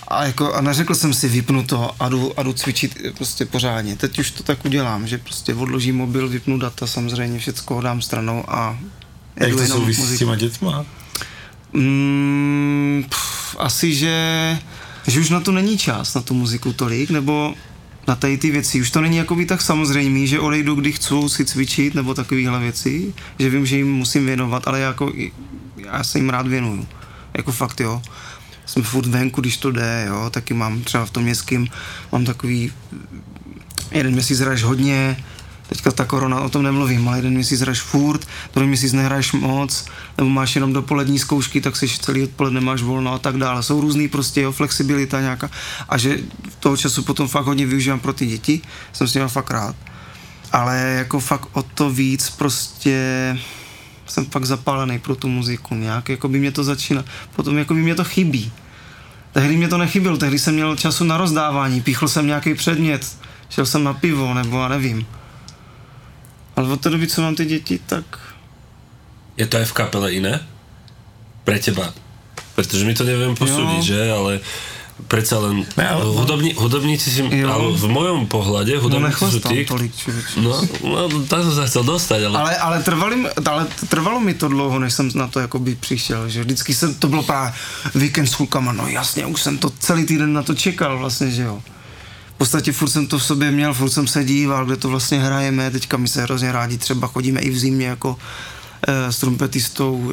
a, 0.09 0.25
jako, 0.25 0.55
a 0.55 0.61
neřekl 0.61 0.95
jsem 0.95 1.15
si 1.15 1.29
vypnu 1.29 1.63
to 1.65 1.91
a 2.01 2.09
jdu, 2.09 2.39
a 2.39 2.43
jdu 2.43 2.53
cvičit 2.53 2.99
prostě 3.19 3.45
pořádně. 3.47 3.97
Teď 3.97 4.19
už 4.19 4.31
to 4.31 4.43
tak 4.43 4.65
udělám, 4.65 5.07
že 5.07 5.19
prostě 5.19 5.55
odložím 5.55 5.97
mobil, 5.97 6.29
vypnu 6.29 6.59
data, 6.59 6.87
samozřejmě 6.87 7.39
všecko 7.39 7.81
dám 7.81 8.03
stranou 8.03 8.45
a 8.49 8.79
Jak 9.37 9.51
to 9.53 9.67
souvisí 9.67 10.01
s 10.01 10.05
muziku. 10.05 10.19
těma 10.19 10.37
dětma? 10.37 10.85
Mm, 11.73 13.05
pff, 13.09 13.57
asi, 13.59 13.95
že, 13.95 14.59
že 15.07 15.21
už 15.21 15.31
na 15.31 15.41
to 15.41 15.53
není 15.53 15.79
čas, 15.79 16.15
na 16.15 16.21
tu 16.21 16.35
muziku 16.35 16.73
tolik, 16.73 17.11
nebo 17.11 17.55
na 18.09 18.17
tady 18.17 18.39
ty 18.39 18.51
věci. 18.51 18.81
Už 18.81 18.91
to 18.91 19.01
není 19.01 19.17
jakoby 19.17 19.47
tak 19.47 19.63
samozřejmý, 19.63 20.27
že 20.27 20.41
odejdu, 20.41 20.75
kdy 20.75 20.93
chci 20.93 21.15
si 21.27 21.45
cvičit, 21.45 21.95
nebo 21.95 22.15
takovéhle 22.15 22.61
věci, 22.61 23.15
že 23.39 23.51
vím, 23.51 23.67
že 23.67 23.77
jim 23.77 23.93
musím 23.93 24.27
věnovat, 24.27 24.69
ale 24.69 24.81
jako, 24.81 25.13
já 25.77 26.05
se 26.05 26.19
jim 26.19 26.31
rád 26.31 26.47
věnuju. 26.47 26.87
Jako 27.35 27.53
fakt, 27.53 27.81
jo. 27.81 28.03
Jsem 28.67 28.83
furt 28.83 29.07
venku, 29.07 29.41
když 29.41 29.57
to 29.57 29.71
jde, 29.71 30.05
jo. 30.09 30.31
Taky 30.31 30.55
mám 30.55 30.83
třeba 30.83 31.07
v 31.07 31.11
tom 31.11 31.23
městském, 31.23 31.67
mám 32.13 32.25
takový 32.25 32.73
jeden 33.91 34.13
měsíc 34.13 34.41
hraješ 34.41 34.63
hodně, 34.63 35.25
teďka 35.69 35.91
ta 35.91 36.05
korona, 36.05 36.41
o 36.41 36.49
tom 36.49 36.63
nemluvím, 36.63 37.09
ale 37.09 37.19
jeden 37.19 37.35
měsíc 37.35 37.61
hraješ 37.61 37.81
furt, 37.81 38.29
druhý 38.55 38.69
měsíc 38.69 38.93
nehraješ 38.93 39.33
moc, 39.33 39.85
nebo 40.19 40.31
máš 40.31 40.55
jenom 40.55 40.73
dopolední 40.73 41.19
zkoušky, 41.19 41.61
tak 41.61 41.77
si 41.77 41.89
celý 41.89 42.23
odpoledne 42.23 42.61
máš 42.61 42.83
volno 42.83 43.13
a 43.13 43.19
tak 43.19 43.37
dále. 43.37 43.63
Jsou 43.63 43.81
různý 43.81 44.09
prostě, 44.09 44.41
jo, 44.41 44.53
flexibilita 44.53 45.21
nějaká 45.21 45.51
a 45.89 45.99
že 45.99 46.19
toho 46.61 46.77
času 46.77 47.03
potom 47.03 47.29
fakt 47.29 47.47
hodně 47.47 47.67
využívám 47.67 48.01
pro 48.01 48.13
ty 48.13 48.27
děti, 48.27 48.61
jsem 48.93 49.09
s 49.09 49.15
nimi 49.15 49.29
fakt 49.29 49.51
rád. 49.51 49.77
Ale 50.53 50.79
jako 50.79 51.21
fakt 51.21 51.49
o 51.53 51.63
to 51.63 51.91
víc 51.91 52.31
prostě 52.31 53.39
jsem 54.07 54.25
fakt 54.25 54.45
zapálený 54.45 54.99
pro 54.99 55.17
tu 55.17 55.29
muziku 55.29 55.75
nějak, 55.75 56.09
jako 56.09 56.29
by 56.29 56.39
mě 56.39 56.53
to 56.53 56.65
začíná, 56.65 57.05
potom 57.37 57.59
jako 57.59 57.75
by 57.75 57.81
mě 57.81 57.95
to 57.95 58.05
chybí. 58.05 58.53
Tehdy 59.33 59.57
mě 59.57 59.69
to 59.69 59.79
nechybilo, 59.79 60.17
tehdy 60.17 60.39
jsem 60.39 60.55
měl 60.55 60.77
času 60.77 61.05
na 61.05 61.17
rozdávání, 61.17 61.81
píchl 61.81 62.09
jsem 62.09 62.27
nějaký 62.27 62.55
předmět, 62.55 63.19
šel 63.51 63.67
jsem 63.67 63.85
na 63.85 63.95
pivo, 63.95 64.35
nebo 64.35 64.63
já 64.63 64.69
nevím. 64.69 65.07
Ale 66.57 66.69
od 66.73 66.81
té 66.81 66.91
doby, 66.91 67.07
co 67.07 67.23
mám 67.23 67.35
ty 67.35 67.45
děti, 67.45 67.81
tak 67.87 68.05
Je 69.37 69.47
to 69.51 69.59
aj 69.59 69.67
v 69.67 69.73
kapele 69.75 70.15
iné? 70.15 70.39
Pre 71.43 71.59
teba? 71.59 71.91
Pretože 72.55 72.87
my 72.87 72.95
to 72.95 73.03
neviem 73.03 73.35
posúdiť, 73.35 73.83
Jo. 73.83 73.89
že? 73.91 74.01
Ale 74.07 74.33
predsa 75.11 75.43
len 75.43 75.67
Ne, 75.75 75.83
ale- 75.91 76.07
hudobní, 76.07 76.55
hudobníci 76.55 77.11
si, 77.11 77.19
Jo. 77.27 77.51
ale 77.51 77.75
v 77.75 77.87
mojom 77.91 78.31
pohľade 78.31 78.79
no 78.79 78.87
hudobníci 78.87 79.19
sú 79.19 79.43
nechlastám 79.43 79.51
tí, 79.51 79.67
tolik. 79.67 79.91
No, 80.39 80.55
no, 80.87 80.99
tak 81.27 81.43
som 81.43 81.55
sa 81.59 81.67
chcel 81.67 81.83
dostať, 81.83 82.21
ale... 82.31 82.37
Ale, 82.39 82.53
ale, 82.63 82.77
trvalo, 82.87 83.11
mi- 83.19 83.35
ale 83.43 83.63
trvalo 83.91 84.19
mi 84.23 84.39
to 84.39 84.47
dlouho, 84.47 84.79
než 84.79 84.95
jsem 84.95 85.11
na 85.19 85.27
to 85.27 85.43
jakoby 85.43 85.75
přišel, 85.75 86.31
že 86.31 86.47
vždycky 86.47 86.71
jsem, 86.75 86.95
to 86.95 87.11
bylo 87.11 87.23
právě 87.27 87.53
víkend 87.99 88.27
s 88.31 88.39
klukama, 88.39 88.71
no 88.73 88.87
jasně, 88.87 89.27
už 89.27 89.43
jsem 89.43 89.59
to 89.59 89.71
celý 89.83 90.07
týden 90.07 90.31
na 90.33 90.43
to 90.47 90.55
čekal 90.55 90.95
vlastně, 90.99 91.31
že 91.31 91.43
jo. 91.43 91.59
V 92.35 92.39
podstatě 92.39 92.73
furt 92.73 92.89
jsem 92.89 93.07
to 93.07 93.19
v 93.19 93.25
sobě 93.25 93.51
měl, 93.51 93.75
furt 93.75 93.91
jsem 93.91 94.07
se 94.07 94.25
díval, 94.25 94.67
kde 94.67 94.77
to 94.77 94.89
vlastně 94.89 95.21
hrajeme, 95.21 95.71
teďka 95.71 95.97
my 95.97 96.09
se 96.09 96.23
hrozně 96.23 96.53
rádi 96.53 96.79
třeba 96.79 97.07
chodíme 97.07 97.41
i 97.41 97.51
v 97.51 97.59
zimě 97.59 97.87
jako 97.87 98.17
e, 98.89 99.13
s 99.13 99.19
trumpetistou, 99.19 100.13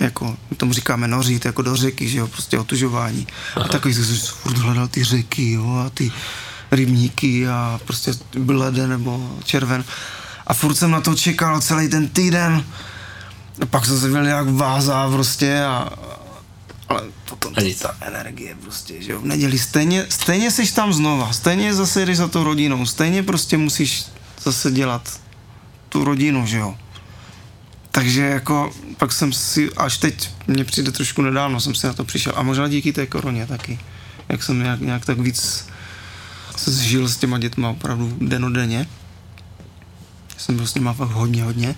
e, 0.00 0.04
jako 0.04 0.36
tomu 0.56 0.72
říkáme 0.72 1.08
nořit, 1.08 1.44
jako 1.44 1.62
do 1.62 1.76
řeky, 1.76 2.08
že 2.08 2.18
jo, 2.18 2.26
prostě 2.26 2.58
otužování. 2.58 3.26
A 3.56 3.68
takový 3.68 3.94
jsem 3.94 4.16
furt 4.16 4.58
hledal 4.58 4.88
ty 4.88 5.04
řeky, 5.04 5.52
jo, 5.52 5.84
a 5.86 5.90
ty 5.90 6.12
rybníky 6.70 7.48
a 7.48 7.80
prostě 7.84 8.12
blede 8.38 8.86
nebo 8.86 9.30
červen. 9.44 9.84
A 10.46 10.54
furt 10.54 10.74
jsem 10.74 10.90
na 10.90 11.00
to 11.00 11.14
čekal 11.14 11.60
celý 11.60 11.88
ten 11.88 12.08
týden. 12.08 12.64
A 13.62 13.66
pak 13.66 13.86
jsem 13.86 14.00
se 14.00 14.08
byl 14.08 14.24
nějak 14.24 14.48
vázá 14.48 15.10
prostě 15.10 15.64
a 15.64 15.92
ale 16.88 17.02
to 17.24 17.36
tom 17.36 17.52
Ani 17.56 17.74
ta 17.74 17.96
energie 18.00 18.56
prostě, 18.62 19.02
že 19.02 19.12
jo. 19.12 19.20
V 19.20 19.24
neděli 19.24 19.58
stejně, 19.58 20.06
stejně 20.08 20.50
jsi 20.50 20.74
tam 20.74 20.92
znova, 20.92 21.32
stejně 21.32 21.74
zase 21.74 22.06
jdeš 22.06 22.16
za 22.16 22.28
tou 22.28 22.44
rodinou, 22.44 22.86
stejně 22.86 23.22
prostě 23.22 23.56
musíš 23.56 24.04
zase 24.42 24.70
dělat 24.70 25.20
tu 25.88 26.04
rodinu, 26.04 26.46
že 26.46 26.58
jo. 26.58 26.76
Takže 27.90 28.20
jako 28.22 28.72
pak 28.96 29.12
jsem 29.12 29.32
si, 29.32 29.72
až 29.76 29.98
teď 29.98 30.30
mě 30.46 30.64
přijde 30.64 30.92
trošku 30.92 31.22
nedávno, 31.22 31.60
jsem 31.60 31.74
si 31.74 31.86
na 31.86 31.92
to 31.92 32.04
přišel 32.04 32.32
a 32.36 32.42
možná 32.42 32.68
díky 32.68 32.92
té 32.92 33.06
koroně 33.06 33.46
taky, 33.46 33.78
jak 34.28 34.42
jsem 34.42 34.62
nějak, 34.62 34.80
nějak 34.80 35.06
tak 35.06 35.18
víc 35.18 35.66
se 36.56 36.70
zžil 36.70 37.08
s 37.08 37.16
těma 37.16 37.38
dětma 37.38 37.68
opravdu 37.68 38.16
denodenně. 38.20 38.86
Jsem 40.36 40.56
byl 40.56 40.66
s 40.66 40.74
nima 40.74 40.92
fakt 40.92 41.10
hodně, 41.10 41.44
hodně. 41.44 41.74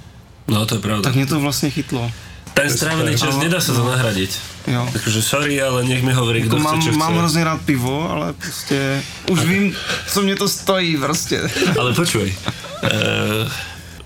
No 0.49 0.67
to 0.67 0.75
je 0.75 0.81
pravda. 0.81 1.03
Tak 1.03 1.15
mě 1.15 1.27
to 1.27 1.41
vlastně 1.41 1.71
chytlo. 1.71 2.13
Ten 2.57 2.73
strávený 2.73 3.13
čas, 3.21 3.37
Ale- 3.37 3.45
nedá 3.45 3.61
sa 3.61 3.77
to 3.77 3.85
nahradiť. 3.85 4.33
Jo. 4.67 4.89
Takže 4.89 5.21
sorry, 5.23 5.61
ale 5.61 5.85
nech 5.85 6.01
mi 6.03 6.11
hovorí, 6.11 6.41
Jako 6.41 6.57
chce, 6.57 6.65
mám, 6.65 6.79
čo 6.83 6.89
chce. 6.91 6.99
mám 6.99 7.15
hrozně 7.19 7.45
rád 7.45 7.61
pivo, 7.69 8.11
ale 8.11 8.33
prostě 8.33 9.03
už 9.31 9.41
vím, 9.45 9.77
co 10.09 10.19
mě 10.23 10.37
to 10.37 10.49
stojí 10.49 10.97
prostě. 10.97 11.41
Ale 11.79 11.93
počuj, 11.95 12.35
uh, 12.83 12.91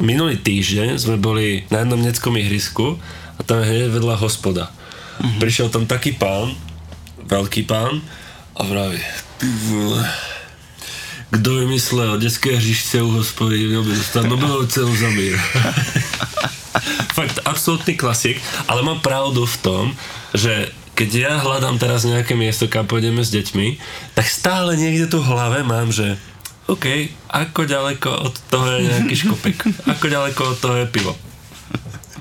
minulý 0.02 0.36
týždeň 0.36 0.98
sme 0.98 1.16
boli 1.16 1.64
na 1.70 1.78
jednom 1.86 2.02
neckom 2.02 2.36
ihrisku 2.36 2.98
a 3.38 3.42
tam 3.46 3.62
je 3.62 3.70
hneď 3.70 3.88
vedľa 3.94 4.14
hospoda. 4.20 4.68
Mhm. 5.22 5.38
Prišiel 5.40 5.68
tam 5.72 5.86
taký 5.88 6.12
pán, 6.12 6.52
veľký 7.24 7.64
pán 7.64 8.02
a 8.56 8.60
vraví, 8.66 9.00
"Ty 9.40 9.46
vole, 9.70 10.02
kdo 11.30 11.54
vymyslel 11.54 12.18
detské 12.18 12.56
hřiště 12.56 13.02
u 13.02 13.10
hospody, 13.10 13.64
měl 13.68 13.82
by 13.84 13.92
dostat 13.96 14.26
Nobelovou 14.26 14.66
cenu 14.66 14.96
za 14.96 15.08
mír. 15.08 15.38
Fakt 17.18 17.42
absolútny 17.44 17.94
klasik, 17.96 18.38
ale 18.66 18.82
mám 18.82 19.00
pravdu 19.02 19.46
v 19.46 19.56
tom, 19.62 19.84
že 20.34 20.70
keď 20.94 21.10
ja 21.16 21.32
hľadám 21.40 21.80
teraz 21.80 22.04
nejaké 22.04 22.36
miesto, 22.36 22.68
kam 22.68 22.84
pôjdeme 22.84 23.24
s 23.24 23.32
deťmi, 23.32 23.80
tak 24.12 24.28
stále 24.28 24.76
niekde 24.76 25.08
tu 25.08 25.24
v 25.24 25.32
hlave 25.32 25.64
mám, 25.64 25.88
že 25.88 26.20
OK, 26.68 26.86
ako 27.32 27.66
ďaleko 27.66 28.10
od 28.30 28.34
toho 28.52 28.66
je 28.76 28.80
nejaký 28.84 29.14
škopek, 29.26 29.56
ako 29.88 30.04
ďaleko 30.06 30.40
od 30.54 30.56
toho 30.60 30.76
je 30.76 30.86
pivo. 30.86 31.12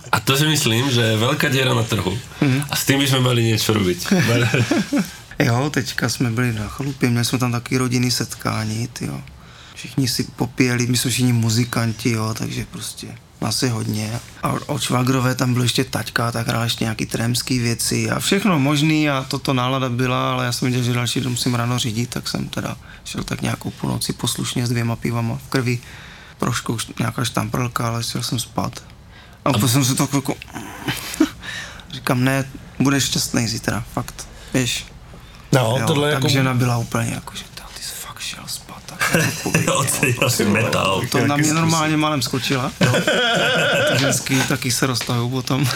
A 0.09 0.17
to 0.17 0.33
si 0.33 0.47
myslím, 0.49 0.89
že 0.89 1.05
je 1.05 1.21
veľká 1.21 1.53
diera 1.53 1.69
na 1.77 1.85
trhu. 1.85 2.09
A 2.41 2.73
s 2.73 2.81
tým 2.89 2.97
by 2.97 3.05
sme 3.05 3.21
mali 3.21 3.45
niečo 3.45 3.77
robiť. 3.77 3.99
Jo, 5.39 5.69
teďka 5.71 6.09
jsme 6.09 6.31
byli 6.31 6.53
na 6.53 6.67
chalupě, 6.67 7.09
měli 7.09 7.25
jsme 7.25 7.39
tam 7.39 7.51
taky 7.51 7.77
rodinný 7.77 8.11
setkání, 8.11 8.89
jo. 9.01 9.21
Všichni 9.75 10.07
si 10.07 10.23
popíjeli, 10.35 10.87
my 10.87 10.97
jsme 10.97 11.11
všichni 11.11 11.33
muzikanti, 11.33 12.11
jo, 12.11 12.33
takže 12.37 12.65
prostě 12.71 13.07
je 13.61 13.69
hodně. 13.69 14.19
A 14.43 14.53
od 14.65 14.81
švagrové 14.81 15.35
tam 15.35 15.53
byl 15.53 15.63
ještě 15.63 15.83
taťka, 15.83 16.31
tak 16.31 16.47
hrál 16.47 16.63
ještě 16.63 16.83
nějaký 16.83 17.05
trémský 17.05 17.59
věci 17.59 18.09
a 18.09 18.19
všechno 18.19 18.59
možný 18.59 19.09
a 19.09 19.25
toto 19.27 19.53
nálada 19.53 19.89
byla, 19.89 20.31
ale 20.31 20.45
já 20.45 20.51
jsem 20.51 20.65
viděl, 20.65 20.83
že 20.83 20.93
další 20.93 21.21
den 21.21 21.29
musím 21.31 21.55
ráno 21.55 21.79
řídit, 21.79 22.09
tak 22.09 22.27
jsem 22.27 22.49
teda 22.49 22.77
šel 23.05 23.23
tak 23.23 23.41
nějakou 23.41 23.69
půlnoci 23.71 24.13
poslušně 24.13 24.67
s 24.67 24.69
dvěma 24.69 24.95
pivama 24.95 25.35
v 25.35 25.49
krvi. 25.49 25.79
Trošku 26.37 26.77
nějaká 26.99 27.25
štamprlka, 27.25 27.87
ale 27.87 28.03
šel 28.03 28.23
jsem 28.23 28.39
spát. 28.39 28.83
A 29.45 29.49
úplně 29.49 29.67
jsem 29.69 29.85
si 29.85 29.95
to 29.95 30.09
jako... 30.13 30.35
Říkám, 31.93 32.23
ne, 32.23 32.45
budeš 32.79 33.03
šťastný 33.03 33.47
zítra, 33.47 33.83
fakt, 33.93 34.27
víš. 34.53 34.85
No, 35.51 35.75
Jo, 35.79 35.87
tohle 35.87 36.07
je 36.09 36.13
tak 36.13 36.23
jako... 36.23 36.33
žena 36.33 36.53
byla 36.53 36.77
úplně 36.77 37.11
jako, 37.13 37.35
že 37.35 37.43
"Tá, 37.55 37.63
ty 37.77 37.83
jsi 37.83 37.93
fakt 38.07 38.19
šel 38.19 38.43
spát. 38.47 38.68
Tak 40.19 40.31
si 40.31 40.45
metal. 40.45 41.01
to 41.11 41.27
na 41.27 41.37
mě 41.37 41.53
normálně 41.53 41.97
málem 41.97 42.21
skočila. 42.21 42.71
Ženský 43.99 44.41
taky 44.47 44.71
se 44.71 44.87
roztahují 44.87 45.31
potom. 45.31 45.67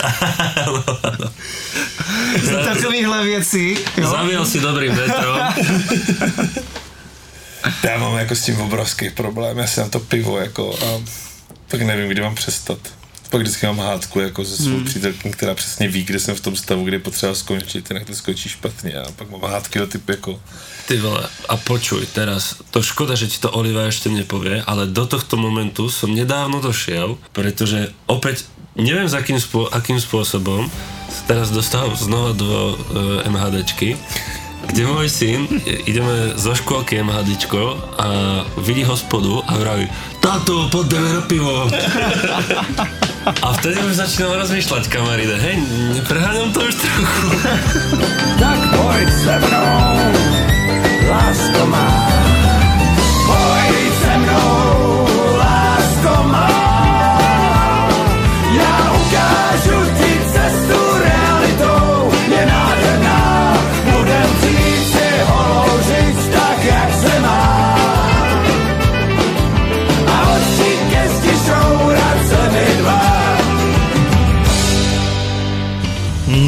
Takovýhle 2.65 3.23
věci. 3.23 3.77
Jo. 3.97 4.07
Zaviel 4.07 4.45
si 4.45 4.59
dobrým 4.59 4.95
vetrom. 4.95 5.39
Já 7.83 7.97
mám 7.97 8.17
jako 8.17 8.35
s 8.35 8.41
tím 8.41 8.61
obrovský 8.61 9.09
problém, 9.09 9.57
já 9.57 9.67
si 9.67 9.79
na 9.79 9.89
to 9.89 9.99
pivo 9.99 10.37
jako 10.37 10.73
a 10.73 11.01
pak 11.67 11.81
nevím, 11.81 12.09
kdy 12.09 12.21
mám 12.21 12.35
přestat. 12.35 12.79
Pak 13.33 13.41
vždycky 13.41 13.65
mám 13.65 13.79
hádku 13.79 14.19
jako 14.19 14.45
se 14.45 14.57
svou 14.57 14.77
hmm. 14.77 14.85
přítelkyní, 14.85 15.33
která 15.33 15.55
přesně 15.55 15.87
ví, 15.87 16.03
kde 16.03 16.19
jsem 16.19 16.35
v 16.35 16.41
tom 16.41 16.55
stavu, 16.55 16.83
kdy 16.83 16.95
je 16.95 16.99
potřeba 16.99 17.35
skončit, 17.35 17.89
jinak 17.89 18.05
to 18.05 18.15
skončí 18.15 18.49
špatně 18.49 18.93
a 18.93 19.11
pak 19.11 19.29
mám 19.29 19.41
hádky 19.41 19.79
do 19.79 19.87
typu 19.87 20.11
jako 20.11 20.39
Ty 20.87 20.97
vole, 20.97 21.29
a 21.49 21.57
počuj 21.57 22.05
teraz, 22.13 22.55
to 22.69 22.83
škoda, 22.85 23.15
že 23.15 23.27
ti 23.27 23.41
to 23.41 23.49
Oliva 23.49 23.89
ešte 23.89 24.13
nepovie, 24.13 24.61
ale 24.61 24.85
do 24.85 25.09
tohto 25.09 25.33
momentu 25.33 25.89
som 25.89 26.13
nedávno 26.13 26.61
došiel, 26.61 27.17
pretože 27.33 27.89
opäť 28.05 28.45
neviem 28.77 29.09
za 29.09 29.25
akým, 29.25 29.41
spô- 29.41 29.71
akým 29.73 29.97
spôsobom 29.97 30.69
sa 31.09 31.21
teraz 31.25 31.49
dostal 31.49 31.89
znova 31.97 32.37
do 32.37 32.51
uh, 32.53 32.75
MHDčky, 33.25 33.97
kde 34.69 34.83
môj 34.85 35.09
syn, 35.09 35.49
ideme 35.89 36.37
zo 36.37 36.53
škôlky 36.53 37.01
MHDčko 37.01 37.81
a 37.97 38.07
vidí 38.61 38.85
hospodu 38.85 39.41
a 39.49 39.57
vraví 39.57 39.89
Táto, 40.21 40.69
poďme 40.69 41.17
na 41.17 41.21
pivo. 41.25 41.65
A 43.23 43.47
vtedy 43.55 43.79
už 43.87 43.95
začínam 43.95 44.35
rozmýšľať, 44.35 44.83
kamaríde, 44.91 45.39
hej, 45.39 45.55
nepreháňam 45.95 46.51
to 46.51 46.59
už 46.59 46.75
trochu. 46.75 47.27
Tak 48.35 48.59
pojď 48.75 49.09
se 49.23 49.35
mnou, 49.39 49.95
lásko 51.07 51.63
má. 51.71 52.12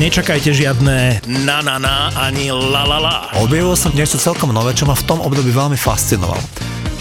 Nečakajte 0.05 0.53
žiadne 0.53 1.25
na 1.49 1.65
na 1.65 1.81
na 1.81 2.13
ani 2.13 2.53
la 2.53 2.85
la 2.85 3.01
la. 3.01 3.15
Objavil 3.41 3.73
som 3.73 3.89
niečo 3.89 4.21
celkom 4.21 4.53
nové, 4.53 4.77
čo 4.77 4.85
ma 4.85 4.93
v 4.93 5.01
tom 5.01 5.17
období 5.17 5.49
veľmi 5.49 5.73
fascinovalo. 5.73 6.37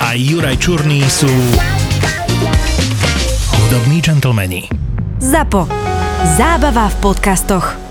a 0.00 0.16
Juraj 0.16 0.56
Čurný 0.60 1.04
sú 1.06 1.30
hudobní 3.54 4.00
gentlemani. 4.00 4.68
ZAPO. 5.20 5.68
Zábava 6.36 6.88
v 6.88 6.96
podcastoch. 7.00 7.83